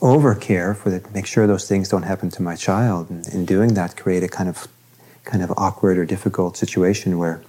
over-care 0.00 0.74
for 0.74 0.90
the, 0.90 1.08
make 1.12 1.26
sure 1.26 1.46
those 1.46 1.66
things 1.66 1.88
don't 1.88 2.02
happen 2.02 2.30
to 2.30 2.42
my 2.42 2.54
child. 2.54 3.10
And 3.10 3.26
in 3.28 3.44
doing 3.44 3.74
that, 3.74 3.96
create 3.96 4.22
a 4.22 4.28
kind 4.28 4.48
of 4.48 4.68
kind 5.24 5.42
of 5.42 5.52
awkward 5.56 5.98
or 5.98 6.04
difficult 6.04 6.56
situation 6.56 7.18
where 7.18 7.42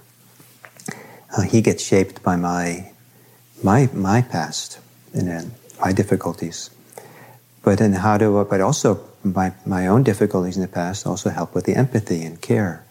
uh, 1.36 1.42
he 1.42 1.62
gets 1.62 1.82
shaped 1.82 2.22
by 2.22 2.36
my 2.36 2.92
my 3.62 3.88
my 3.94 4.20
past 4.20 4.78
and 5.14 5.52
my 5.80 5.92
difficulties. 5.92 6.70
But 7.62 7.78
then 7.78 7.92
how 7.92 8.18
do 8.18 8.44
but 8.48 8.60
also 8.60 9.00
my 9.22 9.52
my 9.66 9.86
own 9.86 10.02
difficulties 10.02 10.56
in 10.56 10.62
the 10.62 10.68
past 10.68 11.06
also 11.06 11.30
help 11.30 11.54
with 11.54 11.64
the 11.64 11.74
empathy 11.74 12.22
and 12.22 12.40
care. 12.40 12.84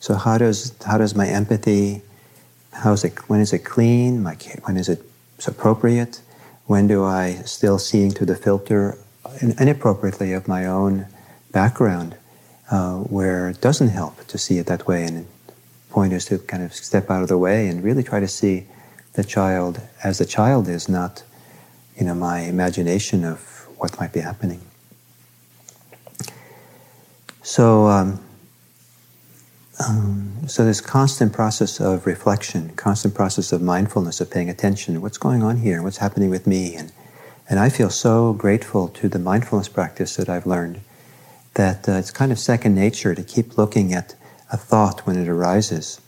So 0.00 0.14
how 0.14 0.38
does 0.38 0.74
how 0.84 0.98
does 0.98 1.14
my 1.14 1.26
empathy 1.26 2.02
how 2.72 2.92
is 2.92 3.04
it 3.04 3.14
when 3.28 3.40
is 3.40 3.52
it 3.52 3.64
clean? 3.64 4.22
My 4.22 4.36
when 4.64 4.76
is 4.76 4.88
it 4.88 5.02
appropriate? 5.46 6.20
When 6.66 6.88
do 6.88 7.04
I 7.04 7.42
still 7.44 7.78
seeing 7.78 8.10
through 8.10 8.26
the 8.26 8.36
filter 8.36 8.98
inappropriately 9.40 10.32
of 10.32 10.48
my 10.48 10.66
own 10.66 11.06
background, 11.52 12.16
uh, 12.70 12.96
where 12.96 13.48
it 13.50 13.60
doesn't 13.60 13.88
help 13.88 14.26
to 14.26 14.38
see 14.38 14.58
it 14.58 14.66
that 14.66 14.86
way 14.86 15.04
and 15.04 15.26
point 15.90 16.12
is 16.12 16.26
to 16.26 16.38
kind 16.38 16.62
of 16.62 16.74
step 16.74 17.10
out 17.10 17.22
of 17.22 17.28
the 17.28 17.38
way 17.38 17.68
and 17.68 17.82
really 17.82 18.02
try 18.02 18.20
to 18.20 18.28
see 18.28 18.66
the 19.14 19.24
child 19.24 19.80
as 20.04 20.18
the 20.18 20.26
child 20.26 20.68
is, 20.68 20.88
not, 20.88 21.22
you 21.96 22.04
know, 22.04 22.14
my 22.14 22.40
imagination 22.40 23.24
of 23.24 23.40
what 23.78 23.98
might 23.98 24.12
be 24.12 24.20
happening. 24.20 24.60
So, 27.42 27.86
um, 27.86 28.20
um, 29.86 30.48
so 30.48 30.64
this 30.64 30.80
constant 30.80 31.32
process 31.32 31.80
of 31.80 32.06
reflection, 32.06 32.70
constant 32.76 33.14
process 33.14 33.52
of 33.52 33.62
mindfulness, 33.62 34.20
of 34.20 34.30
paying 34.30 34.50
attention. 34.50 35.00
What's 35.00 35.18
going 35.18 35.42
on 35.42 35.58
here? 35.58 35.82
What's 35.82 35.98
happening 35.98 36.30
with 36.30 36.46
me? 36.46 36.74
And 36.74 36.92
and 37.48 37.60
I 37.60 37.68
feel 37.68 37.90
so 37.90 38.32
grateful 38.32 38.88
to 38.88 39.08
the 39.08 39.18
mindfulness 39.18 39.68
practice 39.68 40.16
that 40.16 40.28
I've 40.28 40.46
learned 40.46 40.80
that 41.54 41.88
uh, 41.88 41.92
it's 41.92 42.10
kind 42.10 42.32
of 42.32 42.38
second 42.38 42.74
nature 42.74 43.14
to 43.14 43.22
keep 43.22 43.56
looking 43.56 43.92
at 43.92 44.14
a 44.52 44.56
thought 44.56 45.06
when 45.06 45.16
it 45.16 45.28
arises 45.28 46.00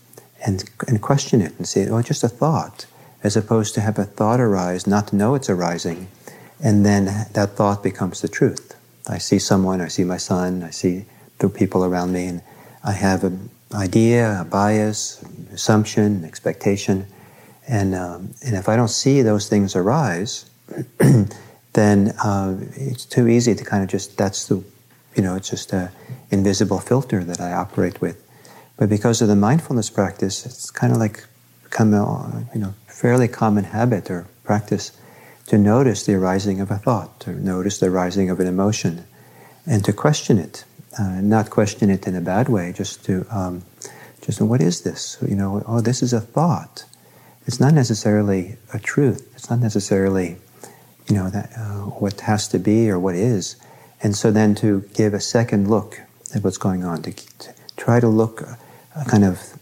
and, 0.44 0.68
and 0.86 1.00
question 1.00 1.40
it 1.40 1.52
and 1.56 1.66
say, 1.66 1.88
oh, 1.88 2.02
just 2.02 2.24
a 2.24 2.28
thought, 2.28 2.86
as 3.22 3.36
opposed 3.36 3.74
to 3.74 3.80
have 3.80 3.98
a 3.98 4.04
thought 4.04 4.40
arise, 4.40 4.86
not 4.86 5.08
to 5.08 5.16
know 5.16 5.34
it's 5.34 5.50
arising, 5.50 6.08
and 6.62 6.84
then 6.84 7.04
that 7.32 7.50
thought 7.56 7.82
becomes 7.82 8.20
the 8.20 8.28
truth. 8.28 8.74
I 9.08 9.18
see 9.18 9.38
someone, 9.38 9.80
I 9.80 9.88
see 9.88 10.04
my 10.04 10.16
son, 10.16 10.62
I 10.62 10.70
see 10.70 11.06
the 11.38 11.48
people 11.48 11.84
around 11.84 12.12
me, 12.12 12.26
and 12.26 12.42
I 12.84 12.92
have 12.92 13.24
an 13.24 13.50
idea, 13.74 14.40
a 14.40 14.44
bias, 14.44 15.24
assumption, 15.52 16.24
expectation, 16.24 17.06
and, 17.66 17.94
um, 17.94 18.34
and 18.44 18.56
if 18.56 18.68
I 18.68 18.76
don't 18.76 18.88
see 18.88 19.22
those 19.22 19.48
things 19.48 19.76
arise, 19.76 20.48
then 21.72 22.14
uh, 22.24 22.56
it's 22.74 23.04
too 23.04 23.28
easy 23.28 23.54
to 23.54 23.64
kind 23.64 23.82
of 23.82 23.90
just, 23.90 24.16
that's 24.16 24.46
the, 24.46 24.62
you 25.14 25.22
know, 25.22 25.36
it's 25.36 25.50
just 25.50 25.72
an 25.72 25.90
invisible 26.30 26.78
filter 26.78 27.22
that 27.24 27.40
I 27.40 27.52
operate 27.52 28.00
with. 28.00 28.24
But 28.78 28.88
because 28.88 29.20
of 29.20 29.28
the 29.28 29.36
mindfulness 29.36 29.90
practice, 29.90 30.46
it's 30.46 30.70
kind 30.70 30.92
of 30.92 30.98
like 30.98 31.24
become 31.64 31.92
a 31.92 32.46
you 32.54 32.60
know 32.60 32.74
fairly 32.98 33.28
common 33.28 33.62
habit 33.62 34.10
or 34.10 34.26
practice 34.42 34.90
to 35.46 35.56
notice 35.56 36.04
the 36.04 36.14
arising 36.14 36.60
of 36.60 36.70
a 36.70 36.78
thought, 36.78 37.20
to 37.20 37.30
notice 37.30 37.78
the 37.78 37.86
arising 37.86 38.28
of 38.28 38.40
an 38.40 38.48
emotion, 38.48 39.04
and 39.66 39.84
to 39.84 39.92
question 39.92 40.36
it. 40.38 40.64
Uh, 40.98 41.20
not 41.20 41.48
question 41.48 41.90
it 41.90 42.08
in 42.08 42.16
a 42.16 42.20
bad 42.20 42.48
way, 42.48 42.72
just 42.72 43.04
to 43.04 43.24
um, 43.30 43.62
Just 44.22 44.40
what 44.42 44.60
is 44.60 44.82
this? 44.82 45.16
You 45.26 45.36
know, 45.36 45.62
oh, 45.66 45.80
this 45.80 46.02
is 46.02 46.12
a 46.12 46.20
thought. 46.20 46.84
It's 47.46 47.60
not 47.60 47.72
necessarily 47.72 48.56
a 48.74 48.78
truth. 48.78 49.30
It's 49.34 49.48
not 49.48 49.60
necessarily, 49.60 50.36
you 51.08 51.16
know, 51.16 51.30
that 51.30 51.50
uh, 51.56 51.90
what 52.00 52.20
has 52.22 52.48
to 52.48 52.58
be 52.58 52.90
or 52.90 52.98
what 52.98 53.14
is. 53.14 53.56
And 54.02 54.14
so 54.14 54.30
then 54.30 54.54
to 54.56 54.82
give 54.92 55.14
a 55.14 55.20
second 55.20 55.70
look 55.70 56.00
at 56.34 56.44
what's 56.44 56.58
going 56.58 56.84
on, 56.84 57.02
to, 57.02 57.12
to 57.12 57.54
try 57.76 58.00
to 58.00 58.08
look 58.08 58.42
uh, 58.42 59.04
kind 59.04 59.24
of 59.24 59.57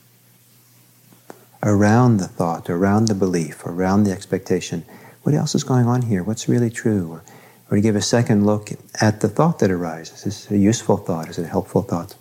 around 1.67 2.19
the 2.19 2.29
thought, 2.29 2.71
around 2.71 3.09
the 3.09 3.15
belief, 3.15 3.67
around 3.67 4.05
the 4.05 4.13
expectation. 4.13 4.85
What 5.25 5.35
else 5.35 5.57
is 5.57 5.65
going 5.65 5.87
on 5.87 6.03
here? 6.03 6.23
What's 6.23 6.49
really 6.49 6.71
true? 6.71 7.11
Or, 7.11 7.25
or 7.69 7.77
to 7.77 7.81
give 7.83 7.97
a 7.97 8.01
second 8.01 8.47
look 8.47 8.71
at 9.01 9.21
the 9.21 9.29
thought 9.29 9.59
that 9.59 9.73
arises. 9.73 10.25
Is 10.25 10.47
this 10.47 10.51
a 10.53 10.59
useful 10.59 10.97
thought? 10.97 11.29
Is 11.29 11.39
it 11.39 11.43
a 11.43 11.49
helpful 11.49 11.83
thought? 11.83 12.15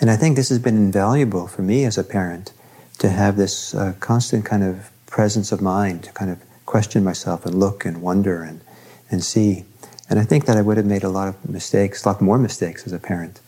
And 0.00 0.10
I 0.10 0.16
think 0.16 0.36
this 0.36 0.48
has 0.48 0.58
been 0.58 0.78
invaluable 0.78 1.46
for 1.46 1.60
me 1.60 1.84
as 1.84 1.98
a 1.98 2.02
parent 2.02 2.54
to 3.00 3.10
have 3.10 3.36
this 3.36 3.74
uh, 3.74 3.92
constant 4.00 4.46
kind 4.46 4.64
of 4.64 4.90
presence 5.04 5.52
of 5.52 5.60
mind 5.60 6.04
to 6.04 6.12
kind 6.12 6.30
of 6.30 6.38
question 6.64 7.04
myself 7.04 7.44
and 7.44 7.54
look 7.54 7.84
and 7.84 8.00
wonder 8.00 8.42
and, 8.42 8.62
and 9.10 9.22
see. 9.22 9.66
And 10.08 10.18
I 10.18 10.24
think 10.24 10.46
that 10.46 10.56
I 10.56 10.62
would 10.62 10.78
have 10.78 10.86
made 10.86 11.04
a 11.04 11.10
lot 11.10 11.28
of 11.28 11.46
mistakes, 11.46 12.02
a 12.02 12.08
lot 12.08 12.22
more 12.22 12.38
mistakes 12.38 12.86
as 12.86 12.94
a 12.94 12.98
parent, 12.98 13.40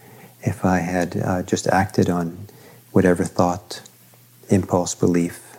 if 0.42 0.62
I 0.62 0.80
had 0.80 1.16
uh, 1.16 1.42
just 1.42 1.66
acted 1.68 2.10
on 2.10 2.48
whatever 2.90 3.24
thought, 3.24 3.80
impulse, 4.52 4.94
belief 4.94 5.56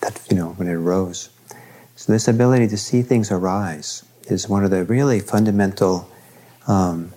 that, 0.00 0.20
you 0.30 0.36
know, 0.36 0.50
when 0.50 0.68
it 0.68 0.74
arose. 0.74 1.30
So 1.96 2.12
this 2.12 2.28
ability 2.28 2.68
to 2.68 2.76
see 2.76 3.02
things 3.02 3.30
arise 3.30 4.04
is 4.24 4.48
one 4.48 4.64
of 4.64 4.70
the 4.70 4.84
really 4.84 5.20
fundamental 5.20 6.10
um, 6.68 7.12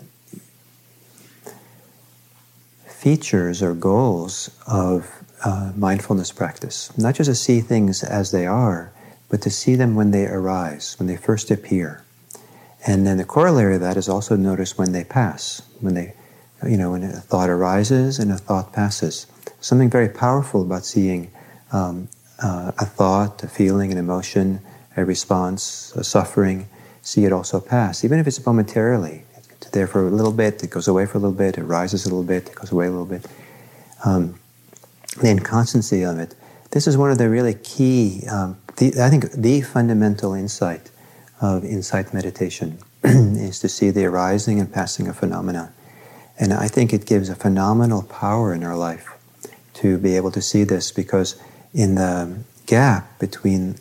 features 2.86 3.62
or 3.62 3.74
goals 3.74 4.50
of 4.68 5.12
uh, 5.44 5.72
mindfulness 5.76 6.32
practice. 6.32 6.98
Not 6.98 7.16
just 7.16 7.30
to 7.30 7.36
see 7.36 7.62
things 7.62 8.04
as 8.04 8.32
they 8.32 8.46
are, 8.46 8.92
but 9.30 9.42
to 9.44 9.50
see 9.50 9.76
them 9.76 9.96
when 9.96 10.12
they 10.12 10.26
arise, 10.26 10.96
when 11.00 11.08
they 11.08 11.18
first 11.18 11.52
appear. 11.52 12.04
And 12.86 13.06
then 13.06 13.18
the 13.18 13.26
corollary 13.26 13.76
of 13.76 13.82
that 13.82 13.98
is 13.98 14.10
also 14.10 14.36
notice 14.36 14.78
when 14.78 14.92
they 14.92 15.04
pass, 15.04 15.62
when 15.82 15.94
they, 15.94 16.14
you 16.68 16.78
know, 16.78 16.92
when 16.92 17.04
a 17.04 17.12
thought 17.12 17.50
arises 17.50 18.20
and 18.20 18.32
a 18.32 18.38
thought 18.38 18.74
passes. 18.74 19.28
Something 19.62 19.90
very 19.90 20.10
powerful 20.10 20.62
about 20.62 20.86
seeing 20.86 21.32
um, 21.72 22.08
uh, 22.42 22.72
a 22.78 22.86
thought, 22.86 23.44
a 23.44 23.48
feeling, 23.48 23.92
an 23.92 23.98
emotion, 23.98 24.62
a 24.96 25.06
response, 25.06 25.94
a 25.96 26.04
suffering, 26.04 26.68
see 27.02 27.26
it 27.26 27.34
also 27.34 27.60
pass, 27.60 28.04
even 28.04 28.20
if 28.20 28.28
it's 28.28 28.46
momentarily. 28.46 29.24
It's 29.36 29.70
there 29.72 29.88
for 29.88 30.08
a 30.08 30.10
little 30.10 30.32
bit, 30.32 30.64
it 30.64 30.70
goes 30.70 30.88
away 30.88 31.06
for 31.06 31.18
a 31.18 31.22
little 31.22 31.36
bit, 31.36 31.58
it 31.58 31.64
rises 31.64 32.06
a 32.06 32.10
little 32.10 32.24
bit, 32.24 32.50
it 32.50 32.56
goes 32.56 32.72
away 32.72 32.88
a 32.88 32.90
little 32.90 33.06
bit. 33.06 33.26
Um, 34.06 34.40
the 35.22 35.30
inconstancy 35.30 36.04
of 36.04 36.20
it. 36.20 36.36
This 36.72 36.88
is 36.88 36.96
one 36.98 37.12
of 37.12 37.18
the 37.18 37.30
really 37.30 37.56
key, 37.56 38.24
um, 38.32 38.58
the, 38.78 38.94
I 39.02 39.10
think, 39.10 39.32
the 39.32 39.62
fundamental 39.62 40.34
insight 40.34 40.92
of 41.42 41.66
insight 41.66 42.14
meditation 42.14 42.80
is 43.04 43.60
to 43.60 43.70
see 43.70 43.90
the 43.90 44.06
arising 44.06 44.60
and 44.60 44.72
passing 44.72 45.08
of 45.08 45.18
phenomena. 45.18 45.74
And 46.38 46.54
I 46.54 46.68
think 46.68 46.94
it 46.94 47.06
gives 47.06 47.28
a 47.30 47.36
phenomenal 47.36 48.04
power 48.04 48.54
in 48.54 48.64
our 48.64 48.76
life 48.76 49.19
to 49.80 49.98
be 49.98 50.16
able 50.16 50.32
to 50.32 50.42
see 50.42 50.64
this 50.64 50.92
because 50.92 51.42
in 51.74 51.96
the 51.96 52.40
gap 52.66 53.18
between 53.20 53.76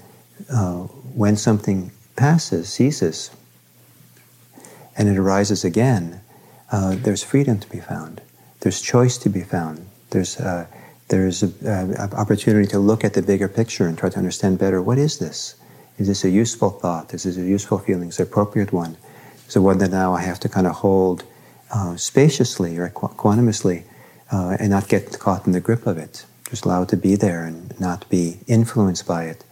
uh, 0.50 0.82
when 1.14 1.36
something 1.36 1.90
passes, 2.16 2.68
ceases, 2.68 3.30
and 4.96 5.08
it 5.08 5.16
arises 5.16 5.64
again, 5.64 6.20
uh, 6.70 6.96
there's 6.96 7.22
freedom 7.22 7.58
to 7.58 7.68
be 7.68 7.80
found. 7.80 8.20
There's 8.60 8.80
choice 8.80 9.18
to 9.18 9.28
be 9.28 9.42
found. 9.42 9.88
There's, 10.10 10.38
uh, 10.38 10.66
there's 11.08 11.42
an 11.42 12.12
opportunity 12.12 12.68
to 12.68 12.78
look 12.78 13.04
at 13.04 13.14
the 13.14 13.22
bigger 13.22 13.48
picture 13.48 13.86
and 13.86 13.96
try 13.96 14.08
to 14.08 14.18
understand 14.18 14.58
better 14.58 14.82
what 14.82 14.98
is 14.98 15.18
this? 15.18 15.54
Is 15.98 16.06
this 16.06 16.24
a 16.24 16.30
useful 16.30 16.70
thought? 16.70 17.12
Is 17.12 17.24
this 17.24 17.36
a 17.36 17.42
useful 17.42 17.78
feeling? 17.78 18.08
Is 18.08 18.20
it 18.20 18.22
an 18.22 18.28
appropriate 18.28 18.72
one? 18.72 18.96
Is 19.48 19.56
it 19.56 19.60
one 19.60 19.78
that 19.78 19.90
now 19.90 20.14
I 20.14 20.22
have 20.22 20.38
to 20.40 20.48
kind 20.48 20.66
of 20.66 20.74
hold 20.74 21.24
uh, 21.72 21.96
spaciously 21.96 22.78
or 22.78 22.88
qu- 22.90 23.08
quantumously 23.08 23.84
uh, 24.32 24.56
and 24.58 24.70
not 24.70 24.88
get 24.88 25.18
caught 25.18 25.46
in 25.46 25.52
the 25.52 25.60
grip 25.60 25.86
of 25.86 25.98
it? 25.98 26.24
Just 26.50 26.64
allow 26.64 26.82
it 26.82 26.88
to 26.90 26.96
be 26.96 27.16
there 27.16 27.44
and 27.44 27.78
not 27.78 28.08
be 28.08 28.38
influenced 28.46 29.06
by 29.06 29.24
it. 29.24 29.44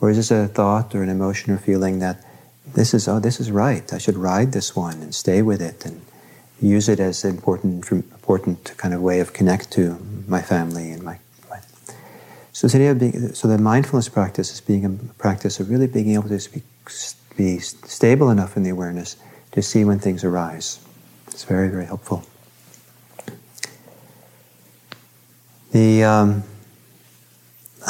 Or 0.00 0.10
is 0.10 0.16
this 0.16 0.30
a 0.30 0.48
thought 0.48 0.94
or 0.94 1.02
an 1.02 1.08
emotion 1.08 1.52
or 1.52 1.58
feeling 1.58 1.98
that 2.00 2.24
this 2.74 2.94
is, 2.94 3.08
oh, 3.08 3.20
this 3.20 3.40
is 3.40 3.50
right. 3.50 3.92
I 3.92 3.98
should 3.98 4.16
ride 4.16 4.52
this 4.52 4.74
one 4.74 5.00
and 5.02 5.14
stay 5.14 5.42
with 5.42 5.60
it 5.60 5.84
and 5.84 6.00
use 6.60 6.88
it 6.88 7.00
as 7.00 7.24
an 7.24 7.30
important, 7.30 7.90
important 7.90 8.74
kind 8.76 8.94
of 8.94 9.02
way 9.02 9.20
of 9.20 9.32
connect 9.32 9.70
to 9.72 9.98
my 10.26 10.42
family 10.42 10.90
and 10.90 11.02
my. 11.02 11.18
So 12.52 12.68
today, 12.68 12.92
being, 12.92 13.32
so 13.32 13.48
the 13.48 13.58
mindfulness 13.58 14.08
practice 14.08 14.52
is 14.52 14.60
being 14.60 14.84
a 14.84 14.90
practice 15.14 15.60
of 15.60 15.70
really 15.70 15.86
being 15.86 16.10
able 16.10 16.28
to 16.28 16.50
be, 16.50 16.62
be 17.36 17.58
stable 17.58 18.28
enough 18.28 18.56
in 18.56 18.64
the 18.64 18.70
awareness 18.70 19.16
to 19.52 19.62
see 19.62 19.84
when 19.84 19.98
things 19.98 20.24
arise. 20.24 20.78
It's 21.28 21.44
very, 21.44 21.68
very 21.68 21.86
helpful. 21.86 22.24
The 25.72 26.04
um, 26.04 26.42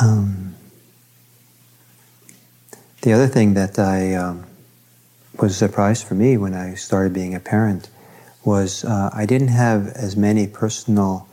um, 0.00 0.54
the 3.02 3.12
other 3.14 3.26
thing 3.26 3.54
that 3.54 3.78
I 3.78 4.14
um, 4.14 4.44
was 5.40 5.52
a 5.52 5.54
surprise 5.54 6.02
for 6.02 6.14
me 6.14 6.36
when 6.36 6.54
I 6.54 6.74
started 6.74 7.14
being 7.14 7.34
a 7.34 7.40
parent 7.40 7.88
was 8.44 8.84
uh, 8.84 9.10
I 9.14 9.24
didn't 9.26 9.48
have 9.48 9.88
as 9.88 10.16
many 10.16 10.46
personal 10.46 11.26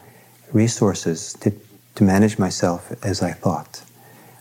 resources 0.53 1.33
to, 1.41 1.51
to 1.95 2.03
manage 2.03 2.39
myself 2.39 2.93
as 3.03 3.21
I 3.21 3.31
thought. 3.31 3.83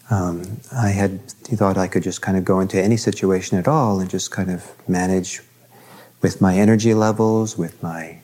Um, 0.08 0.60
I 0.72 0.90
had 0.90 1.28
thought 1.30 1.76
I 1.76 1.88
could 1.88 2.04
just 2.04 2.22
kind 2.22 2.38
of 2.38 2.44
go 2.44 2.60
into 2.60 2.80
any 2.80 2.96
situation 2.96 3.58
at 3.58 3.66
all 3.66 3.98
and 3.98 4.08
just 4.08 4.30
kind 4.30 4.50
of 4.50 4.70
manage 4.88 5.42
with 6.22 6.40
my 6.40 6.56
energy 6.56 6.94
levels, 6.94 7.58
with 7.58 7.82
my 7.82 8.20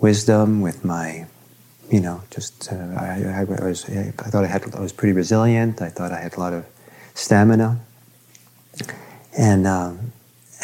wisdom, 0.00 0.60
with 0.60 0.84
my, 0.84 1.26
you 1.90 2.00
know, 2.00 2.22
just 2.30 2.72
uh, 2.72 2.76
I, 2.96 3.40
I, 3.40 3.44
was 3.44 3.88
I 3.88 4.12
thought 4.12 4.44
I 4.44 4.46
had 4.46 4.74
I 4.74 4.80
was 4.80 4.92
pretty 4.92 5.12
resilient. 5.12 5.82
I 5.82 5.88
thought 5.88 6.12
I 6.12 6.20
had 6.20 6.36
a 6.36 6.40
lot 6.40 6.52
of 6.52 6.64
stamina. 7.14 7.80
And, 9.36 9.66
um, 9.66 10.12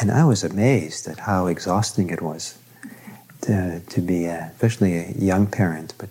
and 0.00 0.10
I 0.10 0.24
was 0.24 0.44
amazed 0.44 1.06
at 1.08 1.20
how 1.20 1.46
exhausting 1.46 2.10
it 2.10 2.20
was 2.20 2.58
to, 3.42 3.80
to 3.80 4.00
be, 4.00 4.26
a, 4.26 4.50
especially 4.52 4.96
a 4.96 5.10
young 5.12 5.46
parent. 5.46 5.94
But, 5.98 6.10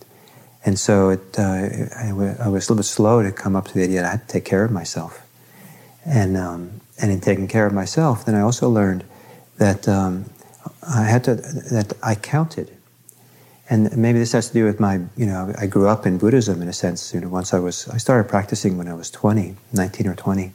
and 0.65 0.79
so 0.79 1.09
it, 1.09 1.37
uh, 1.37 1.41
I, 1.43 2.09
I, 2.09 2.13
was 2.13 2.39
a 2.39 2.53
little 2.53 2.75
bit 2.77 2.83
slow 2.83 3.21
to 3.21 3.31
come 3.31 3.55
up 3.55 3.67
to 3.67 3.73
the 3.73 3.83
idea 3.83 4.01
that 4.01 4.07
I 4.07 4.11
had 4.11 4.27
to 4.27 4.33
take 4.33 4.45
care 4.45 4.63
of 4.63 4.71
myself. 4.71 5.21
And, 6.05 6.37
um, 6.37 6.81
and 7.01 7.11
in 7.11 7.19
taking 7.19 7.47
care 7.47 7.65
of 7.65 7.73
myself, 7.73 8.25
then 8.25 8.35
I 8.35 8.41
also 8.41 8.69
learned 8.69 9.03
that 9.57 9.87
um, 9.87 10.25
I 10.87 11.03
had 11.03 11.23
to, 11.25 11.35
that 11.35 11.93
I 12.01 12.15
counted. 12.15 12.74
And 13.69 13.95
maybe 13.97 14.19
this 14.19 14.33
has 14.33 14.47
to 14.49 14.53
do 14.53 14.65
with 14.65 14.79
my, 14.79 14.99
you 15.17 15.25
know, 15.25 15.53
I 15.57 15.65
grew 15.65 15.87
up 15.87 16.05
in 16.05 16.17
Buddhism 16.17 16.61
in 16.61 16.67
a 16.67 16.73
sense. 16.73 17.13
You 17.13 17.21
know, 17.21 17.29
once 17.29 17.53
I 17.53 17.59
was, 17.59 17.87
I 17.89 17.97
started 17.97 18.29
practicing 18.29 18.77
when 18.77 18.87
I 18.87 18.93
was 18.93 19.09
20, 19.09 19.55
19 19.73 20.07
or 20.07 20.15
20. 20.15 20.51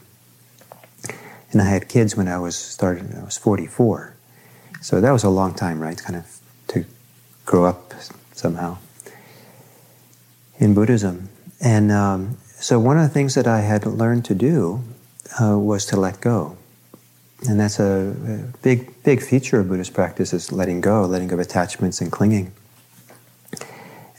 And 1.53 1.61
I 1.61 1.65
had 1.65 1.89
kids 1.89 2.17
when 2.17 2.29
I 2.29 2.39
was 2.39 2.57
started. 2.57 3.13
I 3.17 3.25
was 3.25 3.37
44, 3.37 4.15
so 4.81 5.01
that 5.01 5.11
was 5.11 5.25
a 5.25 5.29
long 5.29 5.55
time, 5.55 5.81
right? 5.81 6.01
Kind 6.01 6.17
of 6.17 6.41
to 6.69 6.85
grow 7.45 7.65
up 7.65 7.93
somehow 8.33 8.79
in 10.61 10.75
Buddhism. 10.75 11.29
And 11.61 11.91
um, 11.91 12.39
so 12.61 12.79
one 12.79 12.97
of 12.97 13.03
the 13.03 13.09
things 13.09 13.35
that 13.35 13.49
I 13.49 13.61
had 13.61 13.85
learned 13.85 14.25
to 14.27 14.35
do 14.35 14.85
uh, 15.41 15.59
was 15.59 15.87
to 15.87 15.97
let 15.97 16.21
go. 16.21 16.57
And 17.49 17.59
that's 17.59 17.81
a, 17.81 18.15
a, 18.29 18.59
big, 18.63 19.03
big 19.03 19.23
feature 19.23 19.61
of 19.61 19.69
Buddhist 19.69 19.95
practice 19.95 20.33
is 20.33 20.53
letting 20.53 20.81
go, 20.81 21.05
letting 21.07 21.29
go 21.29 21.35
of 21.35 21.41
attachments 21.41 22.01
and 22.01 22.13
clinging. 22.13 22.53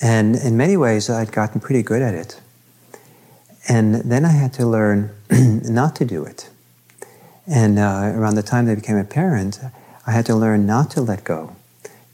And 0.02 0.36
in 0.36 0.58
many 0.58 0.78
ways, 0.78 1.10
I'd 1.10 1.32
gotten 1.32 1.62
pretty 1.62 1.84
good 1.84 2.02
at 2.02 2.16
it. 2.16 2.42
And 3.68 3.96
then 3.96 4.26
I 4.26 4.32
had 4.32 4.54
to 4.54 4.66
learn 4.66 5.12
not 5.30 5.96
to 5.98 6.06
do 6.06 6.24
it. 6.26 6.50
And 7.48 7.78
uh, 7.78 8.14
around 8.16 8.36
the 8.36 8.44
time 8.44 8.66
they 8.66 8.76
became 8.76 8.98
a 8.98 9.04
parent, 9.04 9.60
I 10.08 10.12
had 10.12 10.26
to 10.26 10.36
learn 10.36 10.66
not 10.66 10.90
to 10.92 11.02
let 11.02 11.24
go 11.24 11.56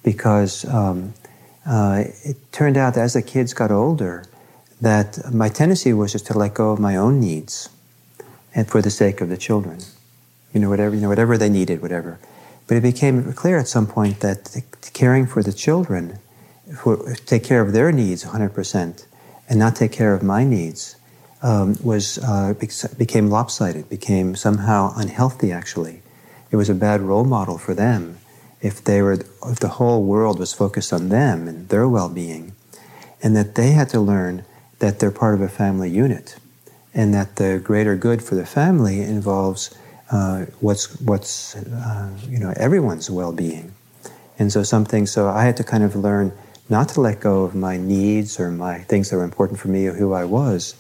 because 0.03 0.65
um, 0.65 1.13
uh, 1.65 2.03
it 2.23 2.37
turned 2.51 2.77
out 2.77 2.97
as 2.97 3.13
the 3.13 3.21
kids 3.21 3.53
got 3.53 3.71
older, 3.71 4.25
that 4.79 5.33
my 5.33 5.49
tendency 5.49 5.93
was 5.93 6.11
just 6.11 6.27
to 6.27 6.37
let 6.37 6.53
go 6.53 6.71
of 6.71 6.79
my 6.79 6.95
own 6.95 7.19
needs 7.19 7.69
and 8.53 8.67
for 8.67 8.81
the 8.81 8.89
sake 8.89 9.21
of 9.21 9.29
the 9.29 9.37
children. 9.37 9.79
You 10.53 10.59
know, 10.59 10.69
whatever, 10.69 10.95
you 10.95 11.01
know, 11.01 11.09
whatever 11.09 11.37
they 11.37 11.49
needed, 11.49 11.81
whatever. 11.81 12.19
But 12.67 12.77
it 12.77 12.81
became 12.81 13.33
clear 13.33 13.57
at 13.57 13.67
some 13.67 13.87
point 13.87 14.19
that 14.19 14.61
caring 14.93 15.25
for 15.25 15.43
the 15.43 15.53
children, 15.53 16.19
take 17.25 17.43
care 17.43 17.61
of 17.61 17.73
their 17.73 17.91
needs 17.91 18.25
100%, 18.25 19.05
and 19.49 19.59
not 19.59 19.75
take 19.75 19.91
care 19.91 20.13
of 20.13 20.23
my 20.23 20.43
needs, 20.43 20.95
um, 21.41 21.75
was 21.83 22.17
uh, 22.19 22.53
became 22.97 23.29
lopsided, 23.29 23.89
became 23.89 24.35
somehow 24.35 24.93
unhealthy. 24.95 25.51
Actually, 25.51 26.01
it 26.51 26.55
was 26.55 26.69
a 26.69 26.75
bad 26.75 27.01
role 27.01 27.23
model 27.25 27.57
for 27.57 27.73
them 27.73 28.17
if 28.61 28.83
they 28.83 29.01
were 29.01 29.19
if 29.45 29.59
the 29.59 29.67
whole 29.79 30.03
world 30.03 30.39
was 30.39 30.53
focused 30.53 30.91
on 30.91 31.09
them 31.09 31.47
and 31.47 31.69
their 31.69 31.87
well-being. 31.87 32.53
and 33.23 33.35
that 33.35 33.55
they 33.55 33.71
had 33.71 33.89
to 33.89 33.99
learn 33.99 34.45
that 34.79 34.99
they're 34.99 35.11
part 35.11 35.33
of 35.33 35.41
a 35.41 35.49
family 35.49 35.89
unit, 35.89 36.35
and 36.93 37.13
that 37.13 37.35
the 37.37 37.59
greater 37.63 37.95
good 37.95 38.21
for 38.23 38.35
the 38.35 38.45
family 38.45 39.01
involves 39.01 39.73
uh, 40.11 40.45
what's 40.59 40.99
what's 41.01 41.55
uh, 41.55 42.09
you 42.29 42.39
know 42.39 42.53
everyone's 42.57 43.09
well-being, 43.09 43.73
and 44.39 44.51
so 44.51 44.63
something. 44.63 45.05
So 45.07 45.29
I 45.29 45.43
had 45.45 45.57
to 45.57 45.63
kind 45.63 45.83
of 45.83 45.95
learn 45.95 46.31
not 46.69 46.89
to 46.89 47.01
let 47.01 47.19
go 47.19 47.43
of 47.43 47.55
my 47.55 47.77
needs 47.77 48.39
or 48.39 48.51
my 48.51 48.79
things 48.79 49.09
that 49.09 49.17
were 49.17 49.23
important 49.23 49.59
for 49.59 49.67
me 49.69 49.87
or 49.87 49.93
who 49.93 50.13
I 50.13 50.25
was, 50.25 50.75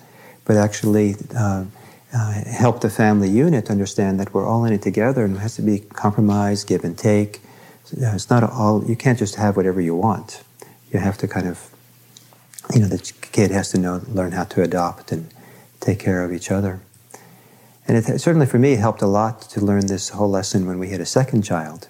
but 0.45 0.57
actually. 0.57 1.15
Uh, 1.35 1.65
uh, 2.13 2.31
help 2.45 2.79
the 2.81 2.89
family 2.89 3.29
unit 3.29 3.69
understand 3.69 4.19
that 4.19 4.33
we're 4.33 4.47
all 4.47 4.63
in 4.63 4.73
it 4.73 4.81
together 4.81 5.25
and 5.25 5.35
it 5.35 5.39
has 5.39 5.55
to 5.55 5.61
be 5.61 5.79
compromise, 5.79 6.63
give 6.63 6.83
and 6.83 6.97
take. 6.97 7.41
It's 7.91 8.29
not 8.29 8.43
all, 8.43 8.83
you 8.85 8.95
can't 8.95 9.19
just 9.19 9.35
have 9.35 9.55
whatever 9.57 9.81
you 9.81 9.95
want. 9.95 10.43
You 10.91 10.99
have 10.99 11.17
to 11.19 11.27
kind 11.27 11.47
of, 11.47 11.69
you 12.73 12.79
know, 12.79 12.87
the 12.87 13.13
kid 13.21 13.51
has 13.51 13.71
to 13.71 13.77
know, 13.77 14.01
learn 14.07 14.31
how 14.31 14.45
to 14.45 14.63
adopt 14.63 15.11
and 15.11 15.29
take 15.79 15.99
care 15.99 16.23
of 16.23 16.31
each 16.31 16.49
other. 16.49 16.79
And 17.87 17.97
it, 17.97 18.19
certainly 18.19 18.45
for 18.45 18.59
me, 18.59 18.73
it 18.73 18.79
helped 18.79 19.01
a 19.01 19.07
lot 19.07 19.41
to 19.41 19.61
learn 19.61 19.87
this 19.87 20.09
whole 20.09 20.29
lesson 20.29 20.65
when 20.65 20.79
we 20.79 20.89
had 20.89 21.01
a 21.01 21.05
second 21.05 21.43
child. 21.43 21.87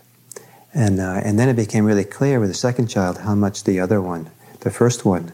And, 0.74 1.00
uh, 1.00 1.22
and 1.24 1.40
then 1.40 1.50
it 1.50 1.56
became 1.56 1.86
really 1.86 2.04
clear 2.04 2.40
with 2.40 2.50
the 2.50 2.56
second 2.56 2.88
child 2.88 3.20
how 3.20 3.36
much 3.36 3.64
the 3.64 3.80
other 3.80 4.02
one, 4.02 4.30
the 4.60 4.70
first 4.70 5.06
one, 5.06 5.32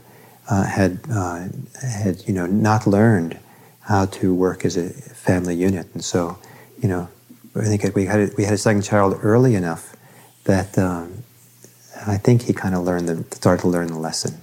uh, 0.49 0.63
had, 0.63 0.99
uh, 1.11 1.47
had 1.81 2.27
you 2.27 2.33
know, 2.33 2.45
not 2.45 2.85
learned 2.85 3.39
how 3.81 4.05
to 4.05 4.33
work 4.33 4.63
as 4.63 4.77
a 4.77 4.89
family 4.89 5.55
unit. 5.55 5.87
And 5.93 6.03
so, 6.03 6.37
you 6.81 6.87
know, 6.87 7.09
I 7.55 7.65
think 7.65 7.95
we 7.95 8.05
had 8.05 8.19
a, 8.19 8.31
we 8.37 8.45
had 8.45 8.53
a 8.53 8.57
second 8.57 8.83
child 8.83 9.19
early 9.21 9.55
enough 9.55 9.95
that 10.45 10.77
um, 10.77 11.23
I 12.05 12.17
think 12.17 12.43
he 12.43 12.53
kind 12.53 12.75
of 12.75 12.83
learned 12.83 13.07
the 13.07 13.35
started 13.35 13.61
to 13.61 13.67
learn 13.67 13.87
the 13.87 13.99
lesson 13.99 14.41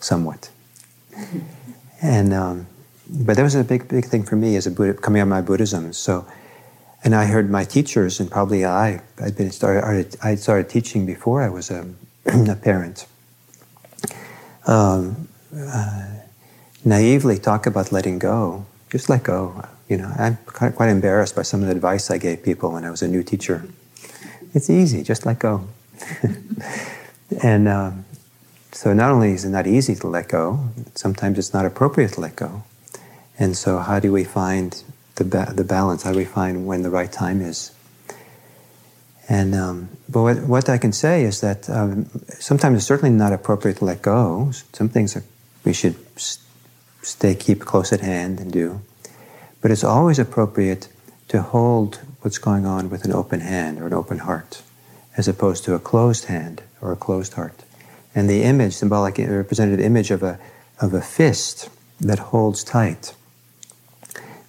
somewhat. 0.00 0.50
And 2.00 2.32
um, 2.32 2.68
but 3.10 3.34
that 3.36 3.42
was 3.42 3.56
a 3.56 3.64
big 3.64 3.88
big 3.88 4.04
thing 4.04 4.22
for 4.22 4.36
me 4.36 4.54
as 4.54 4.68
a 4.68 4.70
Buddha, 4.70 4.94
coming 4.94 5.20
out 5.20 5.24
of 5.24 5.30
my 5.30 5.40
Buddhism. 5.40 5.92
So, 5.92 6.24
and 7.08 7.14
I 7.14 7.24
heard 7.24 7.48
my 7.48 7.64
teachers 7.64 8.20
and 8.20 8.30
probably 8.30 8.66
I 8.66 9.00
I'd 9.18 9.34
been 9.34 9.50
started 9.50 10.14
I 10.22 10.34
started 10.34 10.68
teaching 10.68 11.06
before 11.06 11.42
I 11.42 11.48
was 11.48 11.70
a, 11.70 11.88
a 12.26 12.54
parent. 12.54 13.06
Um, 14.66 15.26
uh, 15.56 16.06
naively 16.84 17.38
talk 17.38 17.64
about 17.64 17.92
letting 17.92 18.18
go. 18.18 18.66
Just 18.90 19.08
let 19.08 19.22
go. 19.22 19.64
You 19.88 19.96
know, 19.96 20.12
I'm 20.18 20.36
quite 20.44 20.90
embarrassed 20.90 21.34
by 21.34 21.44
some 21.44 21.62
of 21.62 21.68
the 21.68 21.74
advice 21.74 22.10
I 22.10 22.18
gave 22.18 22.42
people 22.42 22.72
when 22.72 22.84
I 22.84 22.90
was 22.90 23.00
a 23.00 23.08
new 23.08 23.22
teacher. 23.22 23.66
It's 24.52 24.68
easy, 24.68 25.02
just 25.02 25.24
let 25.24 25.38
go. 25.38 25.66
and 27.42 27.68
um, 27.68 28.04
so 28.72 28.92
not 28.92 29.12
only 29.12 29.32
is 29.32 29.46
it 29.46 29.48
not 29.48 29.66
easy 29.66 29.94
to 29.94 30.06
let 30.08 30.28
go, 30.28 30.60
sometimes 30.94 31.38
it's 31.38 31.54
not 31.54 31.64
appropriate 31.64 32.12
to 32.16 32.20
let 32.20 32.36
go. 32.36 32.64
And 33.38 33.56
so, 33.56 33.78
how 33.78 33.98
do 33.98 34.12
we 34.12 34.24
find 34.24 34.82
the, 35.18 35.24
ba- 35.24 35.52
the 35.54 35.64
balance? 35.64 36.02
How 36.02 36.12
do 36.12 36.18
we 36.18 36.24
find 36.24 36.66
when 36.66 36.82
the 36.82 36.90
right 36.90 37.12
time 37.12 37.42
is? 37.42 37.72
And 39.28 39.54
um, 39.54 39.90
but 40.08 40.22
what, 40.22 40.38
what, 40.44 40.68
I 40.70 40.78
can 40.78 40.92
say 40.92 41.22
is 41.22 41.42
that 41.42 41.68
um, 41.68 42.08
sometimes 42.38 42.78
it's 42.78 42.86
certainly 42.86 43.14
not 43.14 43.32
appropriate 43.32 43.76
to 43.78 43.84
let 43.84 44.00
go. 44.00 44.52
Some 44.72 44.88
things 44.88 45.14
are, 45.16 45.24
we 45.64 45.74
should 45.74 45.96
stay, 47.02 47.34
keep 47.34 47.60
close 47.60 47.92
at 47.92 48.00
hand 48.00 48.40
and 48.40 48.50
do. 48.50 48.80
But 49.60 49.70
it's 49.70 49.84
always 49.84 50.18
appropriate 50.18 50.88
to 51.28 51.42
hold 51.42 52.00
what's 52.22 52.38
going 52.38 52.64
on 52.64 52.88
with 52.88 53.04
an 53.04 53.12
open 53.12 53.40
hand 53.40 53.80
or 53.80 53.86
an 53.86 53.92
open 53.92 54.18
heart, 54.18 54.62
as 55.18 55.28
opposed 55.28 55.62
to 55.64 55.74
a 55.74 55.78
closed 55.78 56.24
hand 56.24 56.62
or 56.80 56.90
a 56.90 56.96
closed 56.96 57.34
heart. 57.34 57.64
And 58.14 58.30
the 58.30 58.44
image, 58.44 58.74
symbolic 58.74 59.18
representative 59.18 59.84
image 59.84 60.10
of 60.10 60.22
a, 60.22 60.40
of 60.80 60.94
a 60.94 61.02
fist 61.02 61.68
that 62.00 62.18
holds 62.18 62.64
tight 62.64 63.14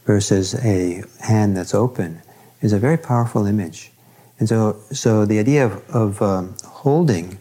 versus 0.09 0.55
a 0.65 1.03
hand 1.21 1.55
that's 1.55 1.75
open 1.75 2.19
is 2.61 2.73
a 2.73 2.79
very 2.79 2.97
powerful 2.97 3.45
image. 3.45 3.91
And 4.39 4.49
so, 4.49 4.75
so 4.91 5.23
the 5.23 5.37
idea 5.37 5.67
of, 5.67 5.73
of 5.95 6.21
um, 6.23 6.55
holding, 6.65 7.37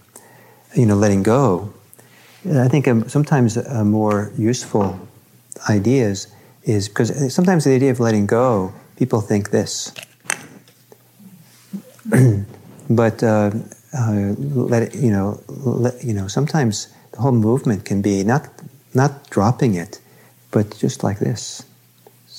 you 0.75 0.85
know, 0.85 0.95
letting 0.95 1.23
go, 1.23 1.73
I 2.45 2.69
think 2.69 2.87
um, 2.87 3.09
sometimes 3.09 3.57
a 3.57 3.87
more 3.87 4.33
useful 4.37 5.01
ideas 5.71 6.27
is 6.65 6.91
because 6.91 7.33
sometimes 7.33 7.65
the 7.65 7.75
idea 7.75 7.91
of 7.91 8.01
letting 8.01 8.27
go, 8.27 8.75
people 8.99 9.23
think 9.23 9.49
this. 9.51 9.95
but 12.91 13.23
uh, 13.23 13.51
uh, 13.97 14.35
let 14.73 14.83
it, 14.83 14.95
you 14.95 15.11
know, 15.11 15.43
let, 15.49 16.05
you 16.05 16.13
know, 16.13 16.29
sometimes 16.29 16.89
the 17.13 17.21
whole 17.23 17.33
movement 17.33 17.87
can 17.87 18.03
be 18.03 18.23
not 18.25 18.47
not 18.93 19.31
dropping 19.31 19.75
it, 19.75 20.01
but 20.51 20.77
just 20.77 21.03
like 21.03 21.19
this. 21.19 21.65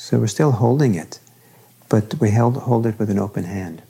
So 0.09 0.17
we're 0.17 0.25
still 0.25 0.53
holding 0.53 0.95
it, 0.95 1.19
but 1.87 2.15
we 2.19 2.31
held, 2.31 2.57
hold 2.57 2.87
it 2.87 2.97
with 2.97 3.11
an 3.11 3.19
open 3.19 3.43
hand, 3.43 3.83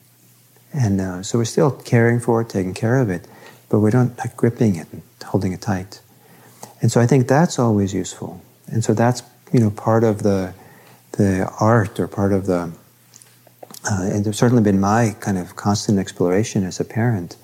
and 0.73 0.99
uh, 0.99 1.23
so 1.23 1.37
we're 1.37 1.45
still 1.45 1.71
caring 1.71 2.19
for 2.19 2.41
it, 2.41 2.49
taking 2.49 2.73
care 2.73 2.97
of 2.97 3.09
it, 3.09 3.25
but 3.69 3.79
we're 3.79 3.91
not 3.91 4.17
like, 4.17 4.35
gripping 4.35 4.75
it 4.75 4.87
and 4.91 5.01
holding 5.23 5.53
it 5.53 5.61
tight. 5.61 6.01
And 6.81 6.91
so 6.91 6.99
I 6.99 7.07
think 7.07 7.29
that's 7.29 7.57
always 7.57 7.93
useful. 7.93 8.41
And 8.67 8.83
so 8.83 8.93
that's 8.93 9.23
you 9.53 9.61
know 9.61 9.69
part 9.69 10.03
of 10.03 10.23
the 10.23 10.53
the 11.13 11.49
art 11.57 11.97
or 12.01 12.09
part 12.09 12.33
of 12.33 12.47
the 12.47 12.73
uh, 13.89 14.09
and 14.11 14.27
it's 14.27 14.39
certainly 14.39 14.61
been 14.61 14.81
my 14.81 15.15
kind 15.21 15.37
of 15.37 15.55
constant 15.55 15.99
exploration 15.99 16.65
as 16.65 16.81
a 16.81 16.83
parent 16.83 17.37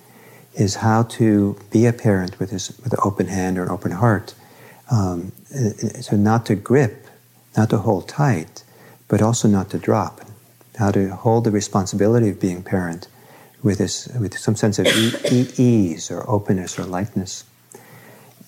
is 0.53 0.75
how 0.75 1.03
to 1.03 1.57
be 1.71 1.85
a 1.85 1.93
parent 1.93 2.37
with 2.41 2.51
this 2.51 2.77
with 2.83 2.91
an 2.91 2.99
open 3.05 3.27
hand 3.27 3.57
or 3.57 3.63
an 3.63 3.69
open 3.69 3.91
heart. 3.91 4.33
Um, 4.91 5.31
so 6.01 6.17
not 6.17 6.45
to 6.47 6.55
grip, 6.55 7.07
not 7.55 7.69
to 7.69 7.77
hold 7.77 8.09
tight, 8.09 8.63
but 9.07 9.21
also 9.21 9.47
not 9.47 9.69
to 9.71 9.77
drop. 9.77 10.21
How 10.77 10.91
to 10.91 11.09
hold 11.15 11.43
the 11.43 11.51
responsibility 11.51 12.29
of 12.29 12.39
being 12.39 12.63
parent 12.63 13.07
with 13.63 13.77
this 13.77 14.07
with 14.19 14.37
some 14.37 14.55
sense 14.55 14.77
of 14.77 14.87
e- 14.87 15.51
ease 15.57 16.11
or 16.11 16.29
openness 16.29 16.77
or 16.77 16.83
lightness. 16.83 17.45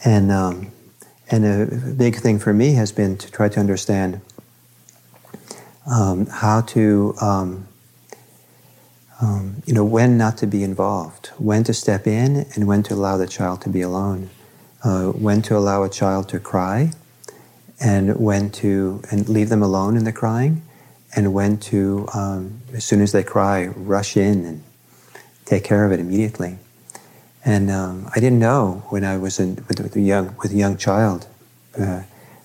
And 0.04 0.32
um, 0.32 0.72
and 1.30 1.46
a 1.46 1.66
big 1.94 2.18
thing 2.18 2.40
for 2.40 2.54
me 2.54 2.74
has 2.74 2.92
been 2.92 3.18
to 3.18 3.32
try 3.32 3.50
to 3.50 3.60
understand 3.60 4.22
um, 5.86 6.26
how 6.28 6.62
to, 6.62 7.16
um, 7.22 7.68
um, 9.22 9.62
you 9.66 9.74
know, 9.74 9.84
when 9.86 10.18
not 10.18 10.38
to 10.38 10.48
be 10.48 10.64
involved, 10.64 11.28
when 11.38 11.64
to 11.64 11.74
step 11.74 12.08
in, 12.08 12.46
and 12.54 12.68
when 12.68 12.84
to 12.84 12.94
allow 12.94 13.18
the 13.18 13.28
child 13.28 13.62
to 13.62 13.70
be 13.70 13.82
alone, 13.82 14.30
uh, 14.84 15.08
when 15.08 15.42
to 15.44 15.58
allow 15.58 15.84
a 15.84 15.90
child 15.90 16.30
to 16.30 16.40
cry, 16.40 16.92
and 17.80 18.20
when 18.20 18.50
to 18.50 19.02
and 19.12 19.30
leave 19.30 19.50
them 19.50 19.62
alone 19.62 19.98
in 19.98 20.04
the 20.04 20.12
crying, 20.12 20.64
and 21.16 21.34
when 21.34 21.58
to, 21.58 22.08
um, 22.14 22.62
as 22.74 22.84
soon 22.84 23.02
as 23.02 23.12
they 23.12 23.24
cry, 23.24 23.68
rush 23.68 24.18
in 24.18 24.46
and 24.46 24.64
take 25.46 25.64
care 25.64 25.86
of 25.86 25.92
it 25.92 26.00
immediately. 26.00 26.58
And 27.46 27.72
um, 27.72 28.10
I 28.14 28.20
didn't 28.20 28.40
know 28.40 28.84
when 28.90 29.06
I 29.06 29.18
was 29.18 29.40
in, 29.40 29.56
with, 29.68 29.80
with, 29.80 29.96
a 29.96 30.02
young 30.02 30.36
with 30.42 30.52
a 30.52 30.56
young 30.56 30.78
child, 30.78 31.28
uh, 31.80 32.04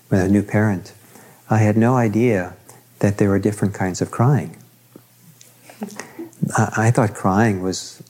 with 0.09 0.21
a 0.21 0.29
new 0.29 0.43
parent. 0.43 0.93
I 1.49 1.57
had 1.57 1.75
no 1.75 1.95
idea 1.95 2.55
that 2.99 3.17
there 3.17 3.29
were 3.29 3.39
different 3.39 3.73
kinds 3.73 4.01
of 4.01 4.11
crying. 4.11 4.55
I, 6.57 6.87
I 6.87 6.91
thought 6.91 7.13
crying 7.13 7.61
was 7.61 8.01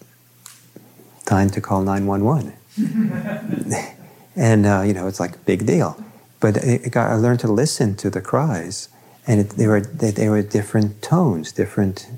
time 1.25 1.49
to 1.51 1.61
call 1.61 1.81
nine 1.81 2.05
one 2.05 2.23
one, 2.23 2.53
and 4.35 4.65
uh, 4.65 4.81
you 4.85 4.93
know 4.93 5.07
it's 5.07 5.19
like 5.19 5.35
a 5.35 5.39
big 5.39 5.65
deal. 5.65 5.97
But 6.43 6.57
it, 6.57 6.91
got, 6.91 7.09
I 7.09 7.15
learned 7.15 7.39
to 7.39 7.47
listen 7.47 7.95
to 8.03 8.09
the 8.09 8.19
cries, 8.19 8.89
and 9.25 9.39
it, 9.39 9.51
they 9.51 9.65
were 9.65 9.79
they, 9.79 10.11
they 10.11 10.27
were 10.27 10.41
different 10.41 11.01
tones, 11.01 11.53
different 11.53 12.09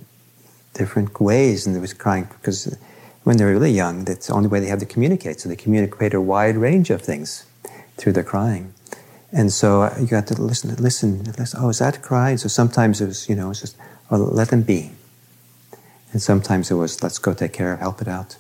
different 0.74 1.22
ways, 1.22 1.68
and 1.68 1.76
there 1.76 1.82
was 1.88 1.94
crying 1.94 2.28
because 2.36 2.76
when 3.22 3.38
they're 3.38 3.52
really 3.52 3.70
young, 3.70 4.04
that's 4.04 4.26
the 4.26 4.34
only 4.34 4.48
way 4.48 4.60
they 4.60 4.72
have 4.74 4.80
to 4.80 4.86
communicate. 4.88 5.42
So 5.42 5.48
they 5.48 5.56
communicate 5.56 6.16
a 6.16 6.22
wide 6.34 6.58
range 6.58 6.90
of 6.90 7.04
things 7.04 7.46
through 7.98 8.14
their 8.14 8.24
crying. 8.24 8.74
And 9.32 9.54
so 9.54 9.84
uh, 9.84 9.96
you 10.00 10.08
got 10.08 10.26
to 10.28 10.42
listen, 10.42 10.74
listen, 10.78 11.24
listen. 11.38 11.60
Oh, 11.62 11.70
is 11.70 11.78
that 11.78 12.02
cry? 12.02 12.36
So 12.36 12.48
sometimes 12.48 13.02
it 13.02 13.06
was, 13.06 13.30
you 13.30 13.36
know, 13.36 13.52
it's 13.52 13.62
just, 13.62 13.78
oh, 14.10 14.18
let 14.18 14.50
them 14.50 14.64
be. 14.64 14.92
And 16.14 16.22
sometimes 16.22 16.72
it 16.72 16.76
was, 16.76 17.04
let's 17.04 17.20
go 17.20 17.34
take 17.34 17.54
care 17.54 17.74
of, 17.74 17.80
help 17.80 18.02
it 18.02 18.08
out. 18.08 18.38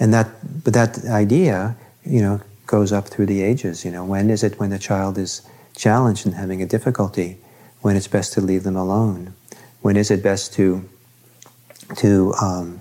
And 0.00 0.12
that, 0.12 0.28
but 0.64 0.74
that 0.74 1.04
idea, 1.04 1.76
you 2.04 2.20
know, 2.20 2.40
goes 2.70 2.92
up 2.92 3.08
through 3.08 3.26
the 3.26 3.42
ages. 3.42 3.84
You 3.84 3.90
know, 3.90 4.04
when 4.04 4.30
is 4.30 4.42
it 4.44 4.58
when 4.60 4.70
the 4.70 4.78
child 4.78 5.18
is 5.18 5.42
challenged 5.76 6.24
and 6.24 6.34
having 6.36 6.62
a 6.62 6.66
difficulty? 6.66 7.36
When 7.80 7.96
it's 7.96 8.08
best 8.08 8.32
to 8.34 8.40
leave 8.40 8.62
them 8.62 8.76
alone? 8.76 9.34
When 9.82 9.96
is 9.96 10.10
it 10.10 10.22
best 10.22 10.52
to, 10.54 10.88
to 11.96 12.32
um, 12.34 12.80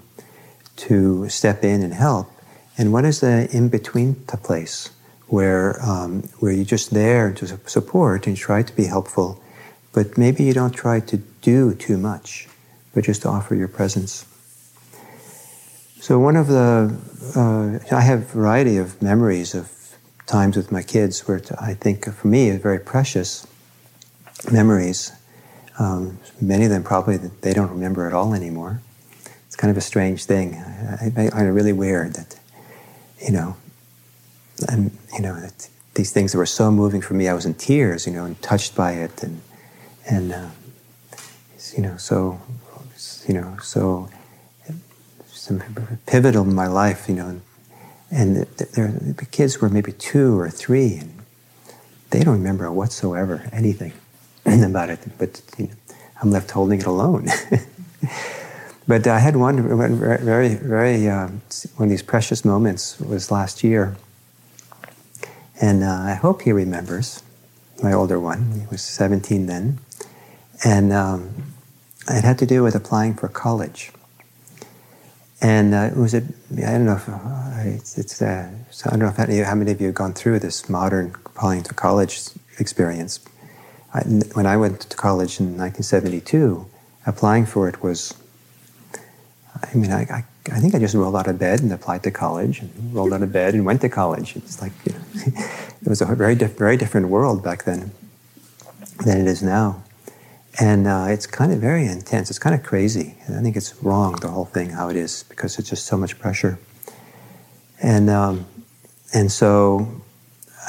to 0.76 1.28
step 1.30 1.64
in 1.64 1.82
and 1.82 1.94
help? 1.94 2.30
And 2.78 2.94
what 2.94 3.06
is 3.06 3.20
the 3.20 3.50
in 3.52 3.70
between 3.70 4.16
place 4.16 4.92
where, 5.28 5.84
um, 5.84 6.24
where 6.40 6.52
you're 6.52 6.66
just 6.66 6.92
there 6.92 7.34
to 7.34 7.48
support 7.66 8.28
and 8.28 8.38
try 8.38 8.64
to 8.64 8.74
be 8.76 8.86
helpful, 8.86 9.42
but 9.94 10.18
maybe 10.18 10.44
you 10.44 10.54
don't 10.54 10.72
try 10.72 11.00
to 11.00 11.18
do 11.42 11.74
too 11.76 11.98
much, 11.98 12.48
but 12.94 13.04
just 13.04 13.26
offer 13.26 13.56
your 13.56 13.68
presence? 13.68 14.26
So 16.00 16.20
one 16.20 16.38
of 16.38 16.48
the, 16.48 16.96
uh, 17.36 17.96
I 17.96 18.02
have 18.02 18.22
a 18.22 18.26
variety 18.26 18.78
of 18.78 19.02
memories 19.02 19.54
of 19.54 19.79
times 20.30 20.56
with 20.56 20.72
my 20.72 20.84
kids 20.84 21.28
were, 21.28 21.42
I 21.60 21.74
think, 21.74 22.06
for 22.14 22.28
me, 22.28 22.52
very 22.52 22.80
precious 22.80 23.48
memories. 24.52 25.12
Um, 25.80 26.20
many 26.40 26.66
of 26.66 26.70
them 26.70 26.84
probably 26.84 27.18
they 27.18 27.54
don't 27.54 27.72
remember 27.72 28.06
at 28.06 28.14
all 28.14 28.36
anymore. 28.36 28.82
It's 29.48 29.56
kind 29.56 29.72
of 29.72 29.78
a 29.78 29.82
strange 29.82 30.26
thing. 30.26 30.54
I, 30.56 31.10
find 31.10 31.48
it 31.48 31.52
really 31.52 31.74
weird 31.74 32.14
that, 32.14 32.40
you 33.26 33.32
know, 33.32 33.58
and 34.68 34.96
you 35.14 35.22
know 35.22 35.40
that 35.40 35.70
these 35.96 36.12
things 36.12 36.32
that 36.32 36.38
were 36.38 36.46
so 36.46 36.70
moving 36.72 37.02
for 37.02 37.16
me, 37.16 37.28
I 37.28 37.34
was 37.34 37.46
in 37.46 37.56
tears, 37.56 38.06
you 38.06 38.14
know, 38.14 38.26
and 38.26 38.40
touched 38.42 38.76
by 38.76 38.92
it, 38.94 39.24
and 39.24 39.42
and 40.08 40.32
uh, 40.32 40.50
you 41.76 41.82
know, 41.82 41.98
so 41.98 42.40
you 43.28 43.34
know, 43.34 43.58
so 43.64 44.10
some 45.28 45.64
pivotal 46.06 46.44
in 46.44 46.54
my 46.54 46.68
life, 46.68 47.10
you 47.10 47.16
know, 47.16 47.42
and, 48.12 48.38
and 48.38 48.48
the, 49.00 49.14
the 49.18 49.26
kids 49.26 49.60
were 49.60 49.70
maybe 49.70 49.92
two 49.92 50.40
or 50.40 50.50
three, 50.50 50.96
and 50.96 51.14
they 52.10 52.22
don't 52.22 52.38
remember 52.38 52.72
whatsoever 52.72 53.48
anything 53.52 53.94
about 54.46 54.90
it, 54.90 55.00
but 55.18 55.42
you 55.58 55.68
know, 55.68 55.74
I'm 56.22 56.32
left 56.32 56.52
holding 56.52 56.80
it 56.80 56.86
alone. 56.86 57.28
but 58.88 59.08
I 59.08 59.20
had 59.20 59.36
one 59.36 59.62
very, 59.98 60.56
very, 60.56 61.08
um, 61.08 61.42
one 61.76 61.88
of 61.88 61.90
these 61.90 62.02
precious 62.02 62.44
moments 62.44 63.00
was 63.00 63.32
last 63.32 63.64
year, 63.64 63.96
and 65.62 65.84
uh, 65.84 65.88
I 65.88 66.14
hope 66.14 66.42
he 66.42 66.52
remembers. 66.52 67.24
My 67.82 67.94
older 67.94 68.20
one, 68.20 68.60
he 68.60 68.68
was 68.70 68.82
17 68.82 69.46
then, 69.46 69.80
and 70.66 70.92
um, 70.92 71.54
it 72.10 72.24
had 72.24 72.38
to 72.40 72.46
do 72.46 72.64
with 72.64 72.76
applying 72.76 73.14
for 73.14 73.30
college. 73.30 73.92
And 75.42 75.74
uh, 75.74 75.90
it 75.92 75.96
was 75.96 76.14
a, 76.14 76.18
I 76.18 76.72
don't 76.72 76.86
know 76.86 76.96
if, 76.96 77.08
uh, 77.08 77.16
it's, 77.60 77.98
it's 77.98 78.22
uh, 78.22 78.50
so 78.72 78.90
I 78.90 78.98
don't 78.98 79.00
know 79.00 79.08
if 79.08 79.46
how 79.46 79.56
many 79.56 79.72
of 79.72 79.80
you 79.80 79.88
have 79.88 79.96
gone 79.96 80.14
through 80.14 80.40
this 80.40 80.68
modern 80.68 81.16
applying 81.26 81.64
to 81.64 81.74
college 81.74 82.20
experience. 82.58 83.22
I, 83.94 84.02
when 84.34 84.46
I 84.46 84.58
went 84.58 84.82
to 84.82 84.98
college 84.98 85.40
in 85.40 85.58
1972, 85.58 86.66
applying 87.06 87.46
for 87.46 87.70
it 87.70 87.82
was, 87.82 88.14
I 89.64 89.74
mean, 89.76 89.92
I, 89.92 90.02
I, 90.02 90.24
I, 90.52 90.60
think 90.60 90.76
I 90.76 90.80
just 90.80 90.94
rolled 90.94 91.16
out 91.16 91.28
of 91.28 91.40
bed 91.40 91.62
and 91.62 91.72
applied 91.72 92.04
to 92.04 92.12
college, 92.12 92.60
and 92.60 92.94
rolled 92.94 93.14
out 93.14 93.24
of 93.24 93.32
bed 93.32 93.54
and 93.54 93.66
went 93.66 93.82
to 93.82 93.90
college. 93.90 94.36
It's 94.36 94.62
like, 94.62 94.74
you 94.86 94.94
know, 94.94 95.00
it 95.82 95.88
was 95.88 96.02
a 96.02 96.06
very, 96.06 96.36
diff- 96.36 96.58
very 96.58 96.76
different 96.76 97.08
world 97.08 97.44
back 97.44 97.64
then 97.64 97.92
than 99.06 99.22
it 99.22 99.28
is 99.28 99.42
now. 99.42 99.84
And 100.58 100.88
uh, 100.88 101.06
it's 101.10 101.28
kind 101.28 101.52
of 101.52 101.60
very 101.60 101.86
intense. 101.86 102.30
It's 102.30 102.40
kind 102.40 102.56
of 102.56 102.64
crazy. 102.64 103.16
And 103.26 103.38
I 103.38 103.42
think 103.42 103.56
it's 103.56 103.82
wrong, 103.84 104.16
the 104.16 104.30
whole 104.30 104.46
thing, 104.46 104.72
how 104.72 104.90
it 104.90 104.96
is, 104.96 105.24
because 105.24 105.60
it's 105.60 105.70
just 105.70 105.86
so 105.86 105.96
much 105.96 106.18
pressure. 106.18 106.58
And, 107.82 108.10
um, 108.10 108.46
and 109.14 109.32
so 109.32 110.02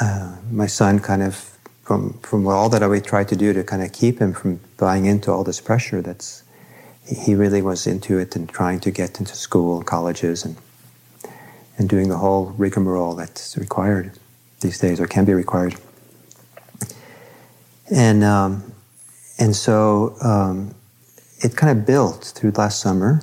uh, 0.01 0.37
my 0.51 0.67
son 0.67 1.01
kind 1.01 1.23
of, 1.23 1.57
from, 1.83 2.19
from 2.21 2.47
all 2.47 2.69
that 2.69 2.83
I 2.83 2.99
tried 3.01 3.29
to 3.29 3.37
do 3.37 3.53
to 3.53 3.65
kind 3.65 3.83
of 3.83 3.93
keep 3.93 4.21
him 4.21 4.33
from 4.33 4.61
buying 4.77 5.07
into 5.07 5.33
all 5.33 5.43
this 5.43 5.61
pressure, 5.61 6.03
that's, 6.03 6.45
he 7.05 7.35
really 7.35 7.63
was 7.63 7.87
into 7.87 8.19
it 8.19 8.37
and 8.37 8.49
trying 8.49 8.79
to 8.81 8.91
get 8.93 9.19
into 9.19 9.35
school 9.35 9.79
and 9.79 9.87
colleges 9.87 10.45
and, 10.45 10.57
and 11.79 11.89
doing 11.89 12.09
the 12.09 12.19
whole 12.19 12.55
rigmarole 12.57 13.17
that's 13.17 13.57
required 13.57 14.13
these 14.61 14.79
days 14.79 15.01
or 15.01 15.07
can 15.09 15.25
be 15.25 15.33
required. 15.33 15.75
And, 17.91 18.23
um, 18.23 18.70
and 19.41 19.57
so 19.57 20.15
um, 20.21 20.75
it 21.39 21.57
kind 21.57 21.77
of 21.77 21.87
built 21.87 22.33
through 22.37 22.51
last 22.53 22.81
summer. 22.81 23.23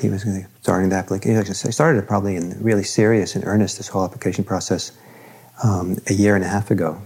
He 0.00 0.10
was 0.10 0.26
starting 0.60 0.90
the 0.90 0.96
application. 0.96 1.40
I 1.40 1.70
started 1.70 1.98
it 1.98 2.06
probably 2.06 2.36
in 2.36 2.62
really 2.62 2.84
serious 2.84 3.34
and 3.34 3.44
earnest 3.46 3.78
this 3.78 3.88
whole 3.88 4.04
application 4.04 4.44
process 4.44 4.92
um, 5.62 5.96
a 6.08 6.12
year 6.12 6.34
and 6.34 6.44
a 6.44 6.48
half 6.48 6.70
ago. 6.70 7.00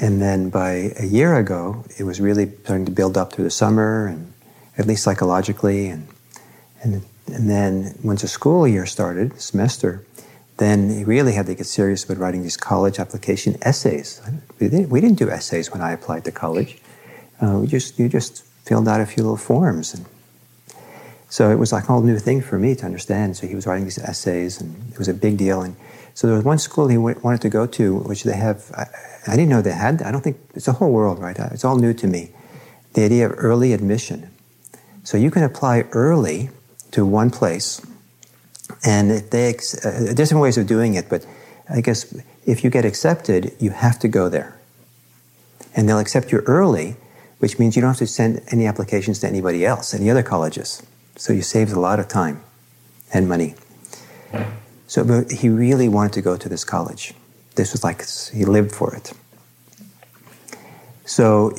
And 0.00 0.22
then 0.22 0.48
by 0.48 0.92
a 0.98 1.04
year 1.04 1.36
ago, 1.36 1.84
it 1.98 2.04
was 2.04 2.20
really 2.20 2.50
starting 2.64 2.86
to 2.86 2.92
build 2.92 3.18
up 3.18 3.32
through 3.32 3.44
the 3.44 3.50
summer 3.50 4.06
and 4.06 4.32
at 4.78 4.86
least 4.86 5.02
psychologically. 5.02 5.88
And, 5.88 6.08
and, 6.82 7.04
and 7.26 7.50
then 7.50 7.98
once 8.02 8.22
the 8.22 8.28
school 8.28 8.66
year 8.66 8.86
started, 8.86 9.38
semester, 9.38 10.04
then 10.56 10.90
he 10.90 11.04
really 11.04 11.32
had 11.32 11.46
to 11.46 11.54
get 11.54 11.66
serious 11.66 12.04
about 12.04 12.18
writing 12.18 12.42
these 12.42 12.56
college 12.56 12.98
application 12.98 13.58
essays. 13.62 14.22
We 14.58 14.68
didn't, 14.68 14.88
we 14.88 15.00
didn't 15.00 15.18
do 15.18 15.28
essays 15.28 15.70
when 15.70 15.82
I 15.82 15.92
applied 15.92 16.24
to 16.24 16.32
college 16.32 16.79
uh, 17.40 17.64
just 17.66 17.98
you 17.98 18.08
just 18.08 18.44
filled 18.64 18.88
out 18.88 19.00
a 19.00 19.06
few 19.06 19.22
little 19.22 19.36
forms 19.36 19.94
and 19.94 20.04
so 21.30 21.48
it 21.48 21.60
was 21.60 21.72
like 21.72 21.84
a 21.84 21.86
whole 21.86 22.02
new 22.02 22.18
thing 22.18 22.42
for 22.42 22.58
me 22.58 22.74
to 22.74 22.84
understand. 22.84 23.36
So 23.36 23.46
he 23.46 23.54
was 23.54 23.64
writing 23.64 23.84
these 23.84 23.98
essays 23.98 24.60
and 24.60 24.74
it 24.92 24.98
was 24.98 25.06
a 25.06 25.14
big 25.14 25.38
deal. 25.38 25.62
And 25.62 25.76
so 26.12 26.26
there 26.26 26.34
was 26.34 26.44
one 26.44 26.58
school 26.58 26.88
he 26.88 26.98
wanted 26.98 27.40
to 27.42 27.48
go 27.48 27.66
to 27.66 27.98
which 28.00 28.24
they 28.24 28.36
have 28.36 28.70
I, 28.74 28.86
I 29.28 29.36
didn't 29.36 29.48
know 29.48 29.62
they 29.62 29.72
had 29.72 30.02
i 30.02 30.10
don't 30.10 30.22
think 30.22 30.38
it's 30.54 30.68
a 30.68 30.72
whole 30.72 30.90
world 30.90 31.18
right? 31.18 31.38
It's 31.38 31.64
all 31.64 31.76
new 31.76 31.94
to 31.94 32.06
me. 32.06 32.30
The 32.94 33.04
idea 33.04 33.26
of 33.26 33.34
early 33.38 33.72
admission. 33.72 34.28
So 35.04 35.16
you 35.16 35.30
can 35.30 35.44
apply 35.44 35.84
early 35.92 36.50
to 36.90 37.06
one 37.06 37.30
place 37.30 37.80
and 38.84 39.12
if 39.12 39.30
they 39.30 39.54
uh, 39.84 40.12
different 40.12 40.42
ways 40.42 40.58
of 40.58 40.66
doing 40.66 40.94
it 40.94 41.08
but 41.08 41.24
i 41.68 41.80
guess 41.80 42.12
if 42.44 42.64
you 42.64 42.70
get 42.70 42.84
accepted 42.84 43.54
you 43.60 43.70
have 43.70 43.98
to 44.00 44.08
go 44.08 44.28
there. 44.28 44.58
And 45.76 45.88
they'll 45.88 46.00
accept 46.00 46.32
you 46.32 46.38
early 46.40 46.96
which 47.40 47.58
means 47.58 47.74
you 47.74 47.82
don't 47.82 47.90
have 47.90 47.98
to 47.98 48.06
send 48.06 48.40
any 48.48 48.66
applications 48.66 49.18
to 49.20 49.26
anybody 49.26 49.66
else, 49.66 49.92
any 49.92 50.08
other 50.08 50.22
colleges. 50.22 50.82
So 51.16 51.32
you 51.32 51.42
save 51.42 51.72
a 51.72 51.80
lot 51.80 51.98
of 51.98 52.08
time 52.08 52.42
and 53.12 53.28
money. 53.28 53.54
So 54.86 55.04
but 55.04 55.30
he 55.32 55.48
really 55.48 55.88
wanted 55.88 56.12
to 56.14 56.22
go 56.22 56.36
to 56.36 56.48
this 56.48 56.64
college. 56.64 57.14
This 57.56 57.72
was 57.72 57.82
like 57.82 58.06
he 58.32 58.44
lived 58.44 58.72
for 58.72 58.94
it. 58.94 59.12
So 61.04 61.50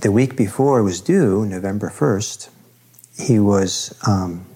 the 0.00 0.10
week 0.10 0.36
before 0.36 0.80
it 0.80 0.82
was 0.82 1.00
due, 1.00 1.46
November 1.46 1.90
1st, 1.90 2.48
he 3.16 3.38
was 3.38 3.94
um, 4.06 4.46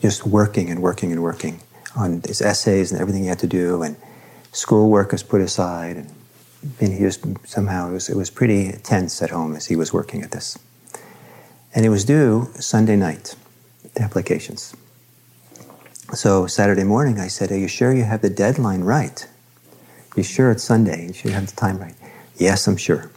just 0.00 0.26
working 0.26 0.70
and 0.70 0.80
working 0.80 1.12
and 1.12 1.22
working 1.22 1.60
on 1.94 2.22
his 2.22 2.40
essays 2.40 2.90
and 2.90 3.00
everything 3.00 3.22
he 3.22 3.28
had 3.28 3.38
to 3.40 3.46
do, 3.46 3.82
and 3.82 3.96
schoolwork 4.52 5.12
was 5.12 5.22
put 5.22 5.40
aside, 5.40 5.96
and 5.96 6.10
and 6.80 6.92
he 6.92 7.04
was 7.04 7.18
somehow 7.44 7.88
it 7.88 7.92
was, 7.92 8.08
it 8.08 8.16
was 8.16 8.30
pretty 8.30 8.72
tense 8.82 9.22
at 9.22 9.30
home 9.30 9.54
as 9.56 9.66
he 9.66 9.76
was 9.76 9.92
working 9.92 10.22
at 10.22 10.30
this. 10.30 10.58
And 11.74 11.86
it 11.86 11.88
was 11.88 12.04
due 12.04 12.50
Sunday 12.54 12.96
night, 12.96 13.36
the 13.94 14.02
applications. 14.02 14.74
So 16.14 16.46
Saturday 16.46 16.84
morning, 16.84 17.20
I 17.20 17.28
said, 17.28 17.52
Are 17.52 17.58
you 17.58 17.68
sure 17.68 17.94
you 17.94 18.04
have 18.04 18.22
the 18.22 18.30
deadline 18.30 18.82
right? 18.82 19.26
You 20.16 20.22
sure 20.24 20.50
it's 20.50 20.64
Sunday? 20.64 21.06
You 21.06 21.12
should 21.12 21.30
have 21.30 21.46
the 21.46 21.56
time 21.56 21.78
right. 21.78 21.94
Yes, 22.36 22.66
I'm 22.66 22.76
sure. 22.76 23.10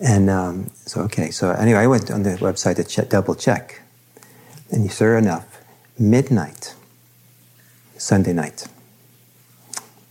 And 0.00 0.30
um, 0.30 0.70
so, 0.86 1.02
okay, 1.02 1.30
so 1.30 1.50
anyway, 1.50 1.80
I 1.80 1.86
went 1.86 2.10
on 2.10 2.22
the 2.22 2.30
website 2.36 2.82
to 2.82 3.02
double 3.04 3.34
check. 3.34 3.82
And 4.70 4.90
sure 4.90 5.18
enough, 5.18 5.58
midnight, 5.98 6.74
Sunday 7.98 8.32
night. 8.32 8.66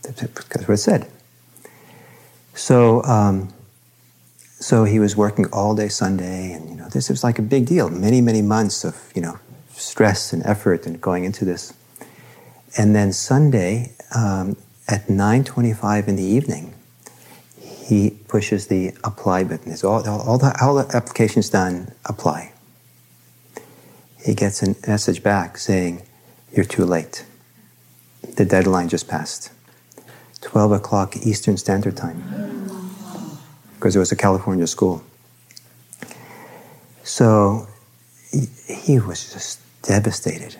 That's 0.02 0.22
what 0.22 0.74
it 0.74 0.76
said. 0.76 1.10
So, 2.54 3.02
um, 3.04 3.52
so 4.58 4.84
he 4.84 4.98
was 4.98 5.16
working 5.16 5.46
all 5.52 5.74
day 5.74 5.88
Sunday, 5.88 6.52
and 6.52 6.68
you 6.68 6.76
know, 6.76 6.88
this 6.88 7.08
was 7.08 7.24
like 7.24 7.38
a 7.38 7.42
big 7.42 7.66
deal. 7.66 7.88
Many, 7.88 8.20
many 8.20 8.42
months 8.42 8.84
of 8.84 9.12
you 9.14 9.22
know 9.22 9.38
stress 9.72 10.32
and 10.32 10.44
effort 10.44 10.86
and 10.86 11.00
going 11.00 11.24
into 11.24 11.44
this. 11.44 11.72
And 12.76 12.94
then 12.94 13.12
Sunday 13.12 13.92
um, 14.14 14.56
at 14.88 15.06
9:25 15.08 16.08
in 16.08 16.16
the 16.16 16.22
evening, 16.22 16.74
he 17.58 18.10
pushes 18.28 18.66
the 18.66 18.92
apply 19.02 19.44
button. 19.44 19.72
It's 19.72 19.82
all, 19.82 20.06
all, 20.08 20.38
the, 20.38 20.56
all 20.60 20.74
the 20.76 20.96
applications 20.96 21.48
done. 21.48 21.92
Apply. 22.04 22.52
He 24.24 24.34
gets 24.34 24.62
a 24.62 24.76
message 24.86 25.22
back 25.22 25.58
saying, 25.58 26.02
"You're 26.52 26.66
too 26.66 26.84
late. 26.84 27.24
The 28.36 28.44
deadline 28.44 28.88
just 28.88 29.08
passed." 29.08 29.50
12 30.40 30.72
o'clock 30.72 31.16
Eastern 31.18 31.56
Standard 31.56 31.96
Time 31.96 32.22
because 33.74 33.96
it 33.96 33.98
was 33.98 34.12
a 34.12 34.16
California 34.16 34.66
school. 34.66 35.02
So 37.02 37.66
he, 38.68 38.98
was 38.98 39.32
just 39.32 39.60
devastated. 39.82 40.56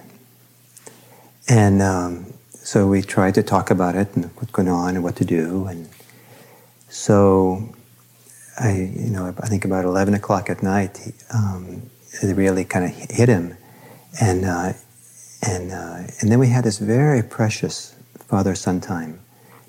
And 1.48 1.82
um, 1.82 2.32
so 2.52 2.86
we 2.86 3.02
tried 3.02 3.34
to 3.34 3.42
talk 3.42 3.70
about 3.70 3.94
it 3.94 4.14
and 4.16 4.24
what's 4.36 4.50
going 4.50 4.68
on 4.68 4.94
and 4.96 5.04
what 5.04 5.16
to 5.16 5.24
do. 5.24 5.66
And 5.66 5.88
so 6.88 7.72
I, 8.58 8.72
you 8.72 9.10
know, 9.10 9.34
I 9.38 9.48
think 9.48 9.64
about 9.64 9.84
11 9.84 10.14
o'clock 10.14 10.50
at 10.50 10.62
night, 10.62 11.12
um, 11.32 11.82
it 12.22 12.34
really 12.34 12.64
kind 12.64 12.84
of 12.84 12.90
hit 13.10 13.28
him. 13.28 13.56
And, 14.20 14.44
uh, 14.44 14.72
and, 15.46 15.72
uh, 15.72 16.10
and 16.20 16.30
then 16.32 16.38
we 16.38 16.48
had 16.48 16.64
this 16.64 16.78
very 16.78 17.22
precious 17.22 17.94
father 18.28 18.54
son 18.54 18.80
time 18.80 19.20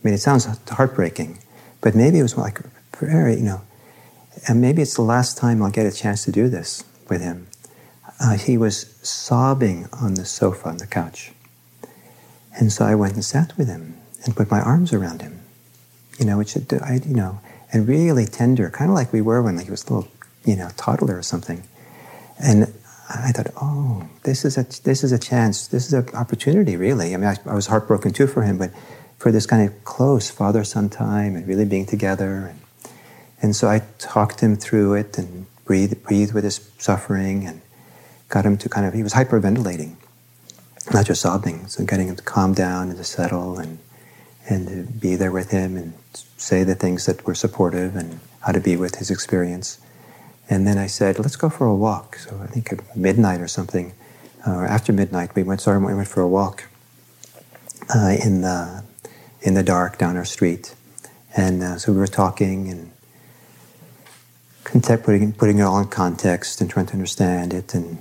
I 0.02 0.08
mean, 0.08 0.14
it 0.14 0.20
sounds 0.20 0.48
heartbreaking, 0.70 1.40
but 1.80 1.94
maybe 1.96 2.20
it 2.20 2.24
was 2.24 2.38
like 2.38 2.60
very, 2.98 3.36
you 3.36 3.44
know, 3.44 3.62
and 4.48 4.60
maybe 4.60 4.82
it's 4.82 4.96
the 4.96 5.04
last 5.04 5.38
time 5.38 5.62
I'll 5.62 5.70
get 5.70 5.86
a 5.86 5.92
chance 5.92 6.26
to 6.26 6.32
do 6.32 6.50
this 6.50 6.84
with 7.08 7.22
him. 7.22 7.48
Uh, 8.20 8.38
he 8.38 8.58
was 8.58 8.96
sobbing 9.02 9.88
on 9.92 10.16
the 10.16 10.26
sofa 10.26 10.70
on 10.70 10.78
the 10.78 10.88
couch. 10.88 11.32
And 12.60 12.72
so 12.72 12.86
I 12.86 12.96
went 12.96 13.14
and 13.14 13.24
sat 13.24 13.58
with 13.58 13.68
him. 13.68 13.98
and 14.24 14.36
put 14.36 14.52
my 14.52 14.62
arms 14.62 14.94
around 14.94 15.22
him. 15.22 15.40
You 16.20 16.26
know, 16.26 16.38
which 16.38 16.56
I, 16.56 17.00
you 17.04 17.16
know, 17.16 17.40
and 17.74 17.88
really 17.88 18.26
tender, 18.26 18.70
kind 18.70 18.92
of 18.92 18.96
like 18.96 19.12
we 19.12 19.22
were 19.22 19.42
when 19.42 19.58
he 19.58 19.72
was 19.72 19.84
a 19.86 19.94
little, 19.94 20.12
you 20.46 20.56
know, 20.56 20.70
toddler 20.78 21.18
or 21.18 21.24
something. 21.24 21.64
And 22.38 22.74
I 23.10 23.32
thought, 23.32 23.48
oh, 23.60 24.08
this 24.24 24.46
is 24.46 24.58
a 24.58 24.64
this 24.84 25.04
is 25.04 25.12
a 25.12 25.20
chance. 25.20 25.68
This 25.68 25.88
is 25.88 25.94
an 25.94 26.08
opportunity, 26.14 26.76
really. 26.76 27.14
I 27.14 27.18
mean, 27.18 27.28
I, 27.28 27.38
I 27.50 27.56
was 27.56 27.68
heartbroken 27.68 28.14
too 28.14 28.28
for 28.28 28.44
him, 28.44 28.58
but 28.58 28.72
for 29.22 29.32
this 29.32 29.46
kind 29.46 29.68
of 29.68 29.84
close 29.84 30.32
father-son 30.32 30.90
time 30.90 31.36
and 31.36 31.48
really 31.48 31.64
being 31.64 31.86
together. 31.86 32.52
And, 32.52 32.60
and 33.40 33.56
so 33.56 33.68
I 33.68 33.84
talked 34.00 34.40
him 34.40 34.56
through 34.56 34.96
it 34.96 35.16
and 35.16 35.46
breathed 35.64 36.02
breathed 36.02 36.34
with 36.34 36.44
his 36.44 36.72
suffering 36.80 37.46
and 37.46 37.62
got 38.30 38.46
him 38.48 38.58
to 38.58 38.68
kind 38.68 38.88
of 38.88 38.96
he 38.96 39.04
was 39.04 39.14
hyperventilating, 39.14 39.94
not 40.92 41.06
just 41.06 41.22
sobbing. 41.22 41.68
So 41.68 41.86
getting 41.86 42.08
him 42.08 42.16
to 42.16 42.24
calm 42.24 42.56
down 42.56 42.90
and 42.90 42.98
to 42.98 43.04
settle 43.04 43.60
and 43.60 43.78
and 44.50 44.68
to 44.68 44.92
be 44.92 45.16
there 45.16 45.32
with 45.32 45.52
him 45.52 45.78
and 45.78 45.94
say 46.38 46.64
the 46.64 46.74
things 46.74 47.06
that 47.06 47.24
were 47.24 47.36
supportive 47.36 47.96
and 47.96 48.20
how 48.40 48.52
to 48.52 48.60
be 48.60 48.76
with 48.76 48.96
his 48.96 49.12
experience. 49.12 49.80
And 50.50 50.66
then 50.66 50.80
I 50.80 50.88
said, 50.88 51.20
let's 51.20 51.36
go 51.36 51.48
for 51.48 51.68
a 51.68 51.76
walk. 51.76 52.16
So 52.18 52.40
I 52.42 52.48
think 52.48 52.74
at 52.74 52.98
midnight 52.98 53.40
or 53.40 53.48
something, 53.48 53.94
or 54.48 54.66
after 54.66 54.92
midnight, 54.92 55.36
we 55.36 55.44
went, 55.44 55.62
sorry, 55.62 55.78
we 55.78 55.94
went 55.94 56.08
for 56.08 56.22
a 56.22 56.28
walk 56.28 56.66
uh, 57.96 58.16
in, 58.26 58.42
the, 58.42 58.84
in 59.42 59.54
the 59.54 59.64
dark 59.64 59.98
down 59.98 60.18
our 60.18 60.26
street. 60.26 60.76
And 61.36 61.64
uh, 61.64 61.78
so 61.78 61.92
we 61.92 61.98
were 61.98 62.08
talking 62.08 62.70
and 62.70 62.92
putting, 65.04 65.34
putting 65.34 65.60
it 65.60 65.64
all 65.64 65.80
in 65.80 65.88
context 65.88 66.62
and 66.62 66.70
trying 66.70 66.86
to 66.88 66.94
understand 66.94 67.54
it. 67.54 67.74
And, 67.74 67.98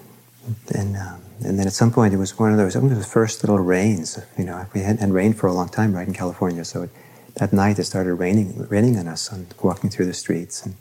and, 0.74 0.96
um, 0.96 1.22
and 1.44 1.58
then 1.58 1.66
at 1.66 1.72
some 1.72 1.92
point, 1.92 2.12
it 2.12 2.18
was 2.18 2.38
one 2.38 2.52
of 2.52 2.58
those, 2.58 2.76
it 2.76 2.82
was 2.82 2.98
the 2.98 3.04
first 3.04 3.42
little 3.42 3.58
rains. 3.58 4.18
You 4.36 4.44
know, 4.44 4.66
we 4.74 4.80
hadn't 4.80 4.98
had 4.98 5.10
rain 5.10 5.32
for 5.32 5.46
a 5.46 5.52
long 5.52 5.68
time, 5.68 5.94
right, 5.94 6.06
in 6.06 6.14
California. 6.14 6.64
So 6.64 6.82
it, 6.82 6.90
that 7.36 7.52
night, 7.52 7.78
it 7.78 7.84
started 7.84 8.14
raining, 8.14 8.66
raining 8.68 8.98
on 8.98 9.08
us 9.08 9.32
on 9.32 9.46
walking 9.62 9.90
through 9.90 10.06
the 10.06 10.14
streets. 10.14 10.64
And, 10.64 10.74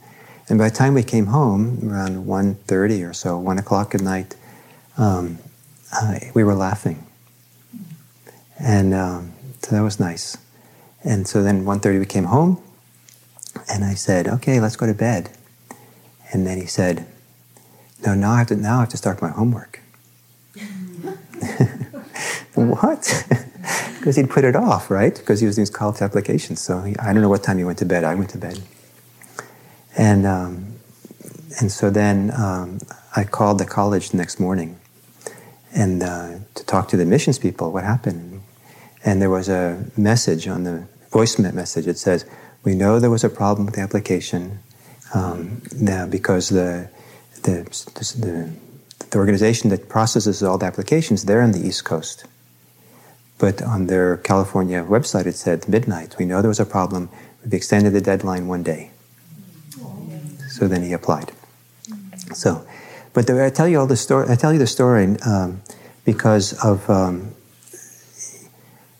and 0.49 0.57
by 0.57 0.69
the 0.69 0.75
time 0.75 0.95
we 0.95 1.03
came 1.03 1.27
home, 1.27 1.89
around 1.89 2.25
1.30 2.25 3.09
or 3.09 3.13
so, 3.13 3.37
1 3.37 3.59
o'clock 3.59 3.93
at 3.93 4.01
night, 4.01 4.35
um, 4.97 5.37
uh, 5.93 6.19
we 6.33 6.43
were 6.43 6.55
laughing. 6.55 7.05
And 8.59 8.93
um, 8.93 9.33
so 9.61 9.75
that 9.75 9.81
was 9.81 9.99
nice. 9.99 10.37
And 11.03 11.27
so 11.27 11.41
then 11.41 11.63
1.30 11.65 11.99
we 11.99 12.05
came 12.05 12.25
home, 12.25 12.61
and 13.71 13.83
I 13.83 13.93
said, 13.93 14.27
okay, 14.27 14.59
let's 14.59 14.75
go 14.75 14.85
to 14.85 14.93
bed. 14.93 15.29
And 16.31 16.45
then 16.45 16.59
he 16.59 16.65
said, 16.65 17.05
no, 18.05 18.13
now 18.15 18.31
I 18.31 18.39
have 18.39 18.47
to, 18.47 18.55
now 18.55 18.77
I 18.77 18.79
have 18.81 18.89
to 18.89 18.97
start 18.97 19.21
my 19.21 19.29
homework. 19.29 19.81
what? 22.55 23.25
Because 23.99 24.15
he'd 24.15 24.29
put 24.29 24.45
it 24.45 24.55
off, 24.55 24.89
right? 24.89 25.13
Because 25.13 25.41
he 25.41 25.45
was 25.45 25.57
doing 25.57 25.63
his 25.63 25.69
college 25.69 26.01
applications. 26.01 26.61
So 26.61 26.79
he, 26.83 26.97
I 26.99 27.11
don't 27.11 27.21
know 27.21 27.27
what 27.27 27.43
time 27.43 27.57
he 27.57 27.65
went 27.65 27.79
to 27.79 27.85
bed. 27.85 28.05
I 28.05 28.15
went 28.15 28.29
to 28.29 28.37
bed. 28.37 28.61
And, 29.97 30.25
um, 30.25 30.75
and 31.59 31.69
so 31.69 31.89
then 31.89 32.31
um, 32.31 32.79
I 33.13 33.25
called 33.25 33.59
the 33.59 33.65
college 33.65 34.11
the 34.11 34.17
next 34.17 34.39
morning 34.39 34.79
and 35.73 36.01
uh, 36.01 36.35
to 36.55 36.65
talk 36.65 36.87
to 36.89 36.97
the 36.97 37.03
admissions 37.03 37.37
people, 37.37 37.71
what 37.71 37.83
happened. 37.83 38.28
And 39.05 39.21
there 39.21 39.29
was 39.29 39.49
a 39.49 39.85
message 39.95 40.47
on 40.47 40.63
the 40.63 40.87
voicemail 41.11 41.53
message. 41.53 41.87
It 41.87 41.97
says, 41.97 42.25
we 42.63 42.75
know 42.75 42.99
there 42.99 43.09
was 43.09 43.23
a 43.23 43.29
problem 43.29 43.65
with 43.65 43.75
the 43.75 43.81
application 43.81 44.59
um, 45.13 45.61
now 45.75 46.05
because 46.05 46.49
the, 46.49 46.89
the, 47.43 47.63
the, 48.19 48.51
the 49.09 49.17
organization 49.17 49.69
that 49.69 49.89
processes 49.89 50.43
all 50.43 50.57
the 50.57 50.65
applications, 50.65 51.25
they're 51.25 51.41
on 51.41 51.51
the 51.51 51.65
East 51.65 51.85
Coast. 51.85 52.25
But 53.37 53.61
on 53.61 53.87
their 53.87 54.17
California 54.17 54.83
website, 54.83 55.25
it 55.25 55.35
said 55.35 55.69
midnight. 55.69 56.17
We 56.19 56.25
know 56.25 56.41
there 56.41 56.49
was 56.49 56.59
a 56.59 56.65
problem. 56.65 57.09
We've 57.43 57.53
extended 57.53 57.93
the 57.93 58.01
deadline 58.01 58.47
one 58.47 58.63
day. 58.63 58.91
So 60.49 60.67
then 60.67 60.83
he 60.83 60.91
applied. 60.91 61.31
So, 62.33 62.67
but 63.13 63.27
the, 63.27 63.45
I 63.45 63.49
tell 63.49 63.67
you 63.67 63.79
all 63.79 63.87
the 63.87 63.95
story. 63.95 64.27
I 64.29 64.35
tell 64.35 64.51
you 64.51 64.59
the 64.59 64.67
story 64.67 65.15
um, 65.25 65.61
because 66.03 66.53
of 66.63 66.87
um, 66.89 67.33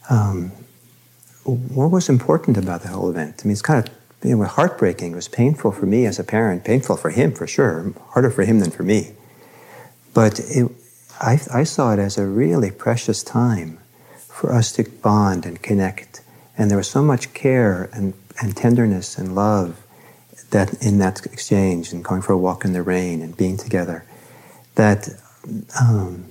um, 0.09 0.51
what 1.43 1.91
was 1.91 2.09
important 2.09 2.57
about 2.57 2.81
the 2.81 2.89
whole 2.89 3.09
event. 3.09 3.41
I 3.43 3.47
mean, 3.47 3.53
it's 3.53 3.61
kind 3.61 3.87
of 3.87 3.93
you 4.27 4.35
know, 4.35 4.43
heartbreaking. 4.43 5.13
It 5.13 5.15
was 5.15 5.27
painful 5.27 5.71
for 5.71 5.85
me 5.85 6.05
as 6.05 6.19
a 6.19 6.23
parent, 6.23 6.65
painful 6.65 6.97
for 6.97 7.09
him 7.09 7.31
for 7.31 7.47
sure, 7.47 7.93
harder 8.09 8.29
for 8.29 8.43
him 8.43 8.59
than 8.59 8.71
for 8.71 8.83
me. 8.83 9.13
But 10.13 10.39
it, 10.39 10.69
I, 11.21 11.39
I 11.53 11.63
saw 11.63 11.93
it 11.93 11.99
as 11.99 12.17
a 12.17 12.25
really 12.25 12.71
precious 12.71 13.23
time 13.23 13.79
for 14.17 14.51
us 14.53 14.71
to 14.73 14.83
bond 14.83 15.45
and 15.45 15.61
connect. 15.61 16.21
And 16.57 16.69
there 16.69 16.77
was 16.77 16.89
so 16.89 17.01
much 17.01 17.33
care 17.33 17.89
and, 17.93 18.13
and 18.41 18.55
tenderness 18.55 19.17
and 19.17 19.35
love 19.35 19.81
that 20.51 20.73
in 20.81 20.97
that 20.99 21.25
exchange 21.25 21.93
and 21.93 22.03
going 22.03 22.21
for 22.21 22.33
a 22.33 22.37
walk 22.37 22.65
in 22.65 22.73
the 22.73 22.81
rain 22.81 23.21
and 23.21 23.37
being 23.37 23.57
together 23.57 24.03
that 24.75 25.09
um, 25.79 26.25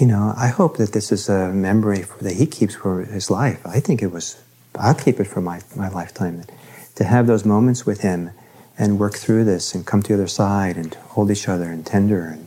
you 0.00 0.06
know 0.06 0.34
i 0.36 0.48
hope 0.48 0.76
that 0.76 0.92
this 0.92 1.12
is 1.12 1.28
a 1.28 1.48
memory 1.48 2.04
that 2.20 2.34
he 2.34 2.46
keeps 2.46 2.74
for 2.74 3.04
his 3.04 3.30
life. 3.30 3.60
I 3.66 3.80
think 3.80 4.02
it 4.02 4.10
was 4.12 4.42
i'll 4.76 4.94
keep 4.94 5.20
it 5.20 5.26
for 5.26 5.40
my, 5.40 5.60
my 5.76 5.88
lifetime 5.88 6.44
to 6.96 7.04
have 7.04 7.26
those 7.26 7.44
moments 7.44 7.86
with 7.86 8.00
him 8.00 8.30
and 8.76 8.98
work 8.98 9.14
through 9.14 9.44
this 9.44 9.74
and 9.74 9.86
come 9.86 10.02
to 10.02 10.08
the 10.08 10.14
other 10.14 10.26
side 10.26 10.76
and 10.76 10.94
hold 10.94 11.30
each 11.30 11.48
other 11.48 11.70
and 11.70 11.86
tender 11.86 12.24
and 12.24 12.46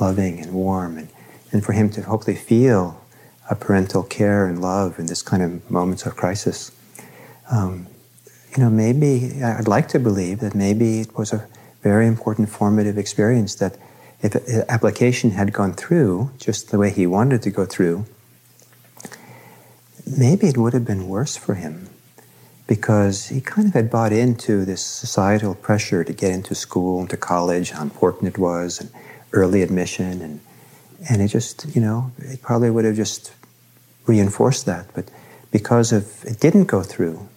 loving 0.00 0.38
and 0.40 0.52
warm 0.52 0.98
and, 0.98 1.08
and 1.52 1.64
for 1.64 1.72
him 1.72 1.90
to 1.90 2.02
hopefully 2.02 2.36
feel 2.36 3.04
a 3.50 3.54
parental 3.54 4.02
care 4.02 4.46
and 4.46 4.60
love 4.60 4.98
in 4.98 5.06
this 5.06 5.22
kind 5.22 5.42
of 5.42 5.70
moments 5.70 6.06
of 6.06 6.14
crisis. 6.14 6.70
Um, 7.50 7.86
you 8.56 8.62
know, 8.62 8.70
maybe 8.70 9.42
I'd 9.42 9.68
like 9.68 9.88
to 9.88 9.98
believe 9.98 10.40
that 10.40 10.54
maybe 10.54 11.00
it 11.00 11.16
was 11.16 11.32
a 11.32 11.46
very 11.82 12.06
important 12.06 12.48
formative 12.48 12.98
experience 12.98 13.54
that 13.56 13.76
if 14.20 14.34
application 14.68 15.30
had 15.32 15.52
gone 15.52 15.74
through 15.74 16.30
just 16.38 16.70
the 16.70 16.78
way 16.78 16.90
he 16.90 17.06
wanted 17.06 17.42
to 17.42 17.50
go 17.50 17.64
through, 17.64 18.04
maybe 20.06 20.48
it 20.48 20.56
would 20.56 20.72
have 20.72 20.84
been 20.84 21.08
worse 21.08 21.36
for 21.36 21.54
him 21.54 21.88
because 22.66 23.28
he 23.28 23.40
kind 23.40 23.68
of 23.68 23.74
had 23.74 23.90
bought 23.90 24.12
into 24.12 24.64
this 24.64 24.84
societal 24.84 25.54
pressure 25.54 26.04
to 26.04 26.12
get 26.12 26.30
into 26.32 26.54
school 26.54 27.00
and 27.00 27.10
to 27.10 27.16
college, 27.16 27.70
how 27.70 27.82
important 27.82 28.28
it 28.28 28.38
was, 28.38 28.80
and 28.80 28.90
early 29.32 29.62
admission, 29.62 30.20
and 30.20 30.40
and 31.08 31.22
it 31.22 31.28
just, 31.28 31.64
you 31.76 31.80
know, 31.80 32.10
it 32.18 32.42
probably 32.42 32.70
would 32.70 32.84
have 32.84 32.96
just 32.96 33.32
reinforced 34.06 34.66
that. 34.66 34.86
But 34.94 35.10
because 35.50 35.92
of 35.92 36.24
it 36.24 36.40
didn't 36.40 36.64
go 36.64 36.82
through, 36.82 37.28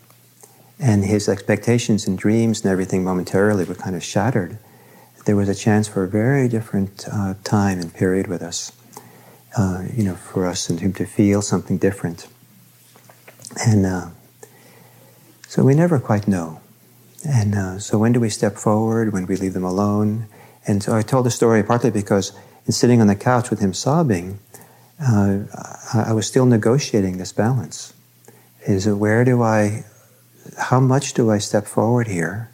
and 0.79 1.05
his 1.05 1.29
expectations 1.29 2.07
and 2.07 2.17
dreams 2.17 2.61
and 2.61 2.71
everything 2.71 3.03
momentarily 3.03 3.63
were 3.65 3.75
kind 3.75 3.95
of 3.95 4.03
shattered, 4.03 4.57
there 5.25 5.35
was 5.35 5.49
a 5.49 5.55
chance 5.55 5.87
for 5.87 6.03
a 6.03 6.07
very 6.07 6.47
different 6.47 7.05
uh, 7.11 7.35
time 7.43 7.79
and 7.79 7.93
period 7.93 8.27
with 8.27 8.41
us, 8.41 8.71
uh, 9.57 9.83
you 9.95 10.03
know, 10.03 10.15
for 10.15 10.45
us 10.45 10.69
and 10.69 10.79
him 10.79 10.93
to 10.93 11.05
feel 11.05 11.41
something 11.41 11.77
different. 11.77 12.27
And 13.65 13.85
uh, 13.85 14.09
so 15.47 15.63
we 15.63 15.75
never 15.75 15.99
quite 15.99 16.27
know. 16.27 16.61
And 17.27 17.53
uh, 17.53 17.79
so 17.79 17.97
when 17.97 18.13
do 18.13 18.19
we 18.19 18.29
step 18.29 18.55
forward? 18.55 19.13
When 19.13 19.27
we 19.27 19.35
leave 19.35 19.53
them 19.53 19.63
alone? 19.63 20.27
And 20.65 20.81
so 20.81 20.95
I 20.95 21.01
told 21.01 21.25
the 21.25 21.31
story 21.31 21.63
partly 21.63 21.91
because 21.91 22.31
in 22.65 22.73
sitting 22.73 23.01
on 23.01 23.07
the 23.07 23.15
couch 23.15 23.49
with 23.49 23.59
him 23.59 23.73
sobbing, 23.73 24.39
uh, 24.99 25.39
I 25.93 26.13
was 26.13 26.27
still 26.27 26.45
negotiating 26.45 27.17
this 27.17 27.31
balance. 27.31 27.93
Is 28.67 28.87
where 28.87 29.25
do 29.25 29.41
I 29.41 29.85
how 30.57 30.79
much 30.79 31.13
do 31.13 31.31
I 31.31 31.39
step 31.39 31.65
forward 31.65 32.07
here 32.07 32.50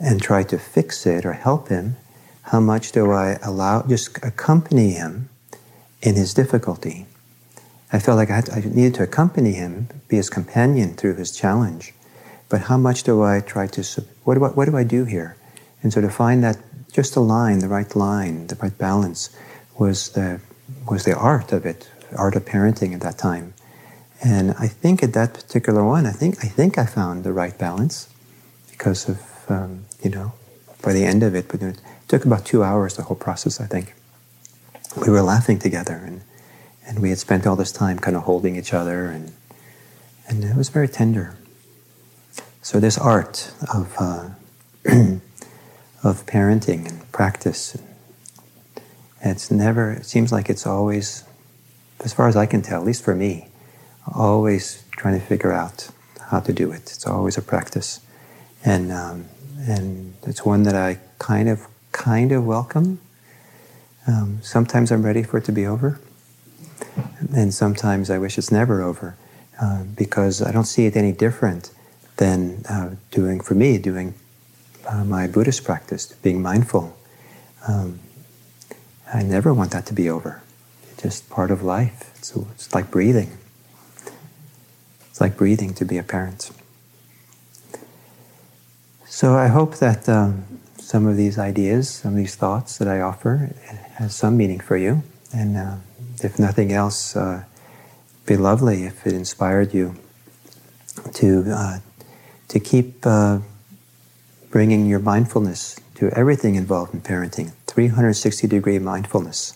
and 0.00 0.20
try 0.20 0.42
to 0.44 0.58
fix 0.58 1.06
it 1.06 1.24
or 1.24 1.34
help 1.34 1.68
him? 1.68 1.96
How 2.42 2.58
much 2.58 2.90
do 2.92 3.12
I 3.12 3.38
allow, 3.42 3.82
just 3.82 4.16
accompany 4.24 4.92
him 4.92 5.28
in 6.02 6.16
his 6.16 6.34
difficulty? 6.34 7.06
I 7.92 7.98
felt 7.98 8.16
like 8.16 8.30
I, 8.30 8.40
to, 8.40 8.52
I 8.52 8.60
needed 8.60 8.94
to 8.94 9.02
accompany 9.02 9.52
him, 9.52 9.88
be 10.08 10.16
his 10.16 10.30
companion 10.30 10.94
through 10.94 11.16
his 11.16 11.30
challenge. 11.30 11.92
But 12.48 12.62
how 12.62 12.76
much 12.76 13.02
do 13.02 13.22
I 13.22 13.40
try 13.40 13.66
to, 13.68 14.04
what 14.24 14.34
do 14.34 14.44
I, 14.44 14.48
what 14.48 14.64
do 14.64 14.76
I 14.76 14.84
do 14.84 15.04
here? 15.04 15.36
And 15.82 15.92
so 15.92 16.00
to 16.00 16.10
find 16.10 16.42
that 16.42 16.56
just 16.92 17.14
a 17.14 17.20
line, 17.20 17.60
the 17.60 17.68
right 17.68 17.94
line, 17.94 18.46
the 18.48 18.56
right 18.56 18.76
balance 18.76 19.30
was 19.78 20.10
the, 20.10 20.40
was 20.88 21.04
the 21.04 21.16
art 21.16 21.52
of 21.52 21.66
it, 21.66 21.88
art 22.16 22.34
of 22.34 22.44
parenting 22.44 22.94
at 22.94 23.00
that 23.02 23.18
time. 23.18 23.54
And 24.22 24.52
I 24.58 24.66
think 24.66 25.02
at 25.02 25.12
that 25.14 25.34
particular 25.34 25.84
one, 25.84 26.04
I 26.04 26.12
think 26.12 26.44
I 26.44 26.48
think 26.48 26.76
I 26.76 26.84
found 26.84 27.24
the 27.24 27.32
right 27.32 27.56
balance 27.56 28.08
because 28.70 29.08
of 29.08 29.29
um, 29.50 29.84
you 30.02 30.10
know 30.10 30.32
by 30.82 30.92
the 30.92 31.04
end 31.04 31.22
of 31.22 31.34
it, 31.34 31.48
but 31.48 31.62
it 31.62 31.80
took 32.08 32.24
about 32.24 32.44
two 32.46 32.62
hours 32.62 32.96
the 32.96 33.02
whole 33.02 33.16
process. 33.16 33.60
I 33.60 33.66
think 33.66 33.94
we 34.96 35.10
were 35.10 35.22
laughing 35.22 35.58
together 35.58 35.94
and 35.94 36.22
and 36.86 36.98
we 37.00 37.10
had 37.10 37.18
spent 37.18 37.46
all 37.46 37.56
this 37.56 37.70
time 37.70 37.98
kind 37.98 38.16
of 38.16 38.24
holding 38.24 38.56
each 38.56 38.72
other 38.72 39.06
and 39.06 39.32
and 40.26 40.44
it 40.44 40.56
was 40.56 40.68
very 40.68 40.88
tender. 40.88 41.36
So 42.62 42.78
this 42.78 42.96
art 42.96 43.52
of 43.74 43.94
uh, 43.98 44.28
of 46.04 46.24
parenting 46.26 46.88
and 46.88 47.10
practice, 47.10 47.76
it's 49.20 49.50
never. 49.50 49.90
It 49.92 50.06
seems 50.06 50.30
like 50.30 50.48
it's 50.48 50.66
always, 50.66 51.24
as 52.04 52.12
far 52.12 52.28
as 52.28 52.36
I 52.36 52.46
can 52.46 52.62
tell, 52.62 52.80
at 52.80 52.86
least 52.86 53.02
for 53.02 53.14
me 53.14 53.48
always 54.14 54.84
trying 54.92 55.18
to 55.18 55.24
figure 55.26 55.52
out 55.52 55.90
how 56.30 56.40
to 56.40 56.52
do 56.52 56.70
it. 56.70 56.82
It's 56.82 57.06
always 57.06 57.36
a 57.36 57.42
practice, 57.42 58.00
and 58.64 58.92
um, 58.92 59.26
and 59.68 60.14
it's 60.22 60.44
one 60.44 60.62
that 60.64 60.74
I 60.74 60.98
kind 61.18 61.48
of 61.48 61.66
kind 61.92 62.32
of 62.32 62.44
welcome. 62.44 63.00
Um, 64.06 64.38
sometimes 64.42 64.90
I'm 64.90 65.04
ready 65.04 65.22
for 65.22 65.38
it 65.38 65.44
to 65.44 65.52
be 65.52 65.66
over, 65.66 66.00
and 67.34 67.52
sometimes 67.52 68.10
I 68.10 68.18
wish 68.18 68.38
it's 68.38 68.50
never 68.50 68.82
over, 68.82 69.16
uh, 69.60 69.84
because 69.96 70.42
I 70.42 70.52
don't 70.52 70.64
see 70.64 70.86
it 70.86 70.96
any 70.96 71.12
different 71.12 71.70
than 72.16 72.64
uh, 72.68 72.94
doing 73.10 73.40
for 73.40 73.54
me 73.54 73.78
doing 73.78 74.14
uh, 74.88 75.04
my 75.04 75.26
Buddhist 75.26 75.64
practice, 75.64 76.12
being 76.22 76.42
mindful. 76.42 76.96
Um, 77.66 78.00
I 79.12 79.22
never 79.22 79.52
want 79.52 79.72
that 79.72 79.86
to 79.86 79.94
be 79.94 80.08
over. 80.08 80.42
It's 80.92 81.02
just 81.02 81.30
part 81.30 81.50
of 81.50 81.62
life. 81.62 82.12
It's, 82.18 82.34
it's 82.36 82.74
like 82.74 82.90
breathing. 82.90 83.36
It's 85.08 85.20
like 85.20 85.36
breathing 85.36 85.74
to 85.74 85.84
be 85.84 85.98
a 85.98 86.02
parent. 86.02 86.50
So 89.20 89.36
I 89.36 89.48
hope 89.48 89.76
that 89.80 90.08
um, 90.08 90.46
some 90.78 91.06
of 91.06 91.14
these 91.14 91.38
ideas, 91.38 91.90
some 91.90 92.12
of 92.12 92.16
these 92.16 92.36
thoughts 92.36 92.78
that 92.78 92.88
I 92.88 93.02
offer, 93.02 93.54
has 93.96 94.14
some 94.16 94.38
meaning 94.38 94.60
for 94.60 94.78
you. 94.78 95.02
And 95.30 95.58
uh, 95.58 95.76
if 96.24 96.38
nothing 96.38 96.72
else, 96.72 97.14
uh, 97.14 97.44
be 98.24 98.38
lovely 98.38 98.84
if 98.84 99.06
it 99.06 99.12
inspired 99.12 99.74
you 99.74 99.94
to 101.12 101.44
uh, 101.48 101.78
to 102.48 102.60
keep 102.60 103.04
uh, 103.04 103.40
bringing 104.50 104.86
your 104.86 105.00
mindfulness 105.00 105.78
to 105.96 106.08
everything 106.18 106.54
involved 106.54 106.94
in 106.94 107.02
parenting. 107.02 107.52
360 107.66 108.46
degree 108.48 108.78
mindfulness. 108.78 109.52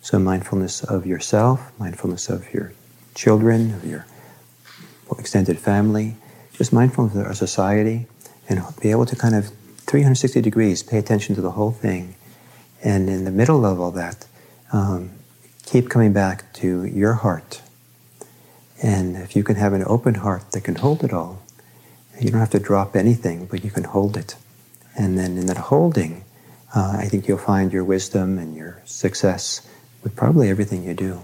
So 0.00 0.20
mindfulness 0.20 0.84
of 0.84 1.06
yourself, 1.06 1.72
mindfulness 1.76 2.28
of 2.28 2.54
your 2.54 2.72
children, 3.16 3.74
of 3.74 3.84
your 3.84 4.06
extended 5.18 5.58
family, 5.58 6.14
just 6.52 6.72
mindfulness 6.72 7.16
of 7.16 7.26
our 7.26 7.34
society, 7.34 8.06
and 8.48 8.62
be 8.80 8.90
able 8.90 9.06
to 9.06 9.16
kind 9.16 9.34
of 9.34 9.50
360 9.86 10.40
degrees 10.40 10.82
pay 10.82 10.98
attention 10.98 11.34
to 11.34 11.40
the 11.40 11.52
whole 11.52 11.70
thing. 11.70 12.14
And 12.82 13.08
in 13.08 13.24
the 13.24 13.30
middle 13.30 13.64
of 13.66 13.80
all 13.80 13.90
that, 13.92 14.26
um, 14.72 15.10
keep 15.64 15.88
coming 15.88 16.12
back 16.12 16.52
to 16.54 16.84
your 16.84 17.14
heart. 17.14 17.62
And 18.82 19.16
if 19.16 19.34
you 19.34 19.42
can 19.42 19.56
have 19.56 19.72
an 19.72 19.82
open 19.86 20.14
heart 20.14 20.52
that 20.52 20.62
can 20.62 20.76
hold 20.76 21.02
it 21.02 21.12
all, 21.12 21.42
you 22.20 22.30
don't 22.30 22.40
have 22.40 22.50
to 22.50 22.58
drop 22.58 22.96
anything, 22.96 23.46
but 23.46 23.64
you 23.64 23.70
can 23.70 23.84
hold 23.84 24.16
it. 24.16 24.36
And 24.96 25.18
then 25.18 25.36
in 25.38 25.46
that 25.46 25.56
holding, 25.56 26.24
uh, 26.74 26.96
I 26.98 27.06
think 27.06 27.28
you'll 27.28 27.38
find 27.38 27.72
your 27.72 27.84
wisdom 27.84 28.38
and 28.38 28.56
your 28.56 28.82
success 28.84 29.66
with 30.02 30.16
probably 30.16 30.48
everything 30.48 30.84
you 30.84 30.94
do. 30.94 31.22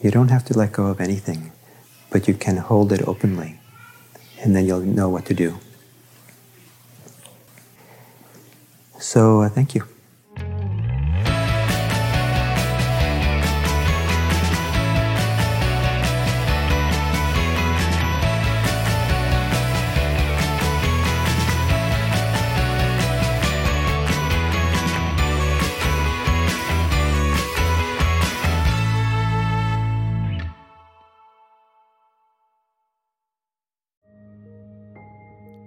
You 0.00 0.10
don't 0.10 0.28
have 0.28 0.44
to 0.46 0.58
let 0.58 0.72
go 0.72 0.86
of 0.86 1.00
anything, 1.00 1.52
but 2.10 2.28
you 2.28 2.34
can 2.34 2.56
hold 2.56 2.92
it 2.92 3.06
openly, 3.06 3.60
and 4.40 4.54
then 4.54 4.66
you'll 4.66 4.80
know 4.80 5.08
what 5.08 5.26
to 5.26 5.34
do. 5.34 5.58
So, 9.02 9.42
uh, 9.42 9.48
thank 9.48 9.74
you. 9.74 9.82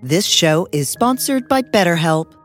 This 0.01 0.25
show 0.25 0.67
is 0.71 0.87
sponsored 0.87 1.49
by 1.49 1.63
BetterHelp. 1.63 2.44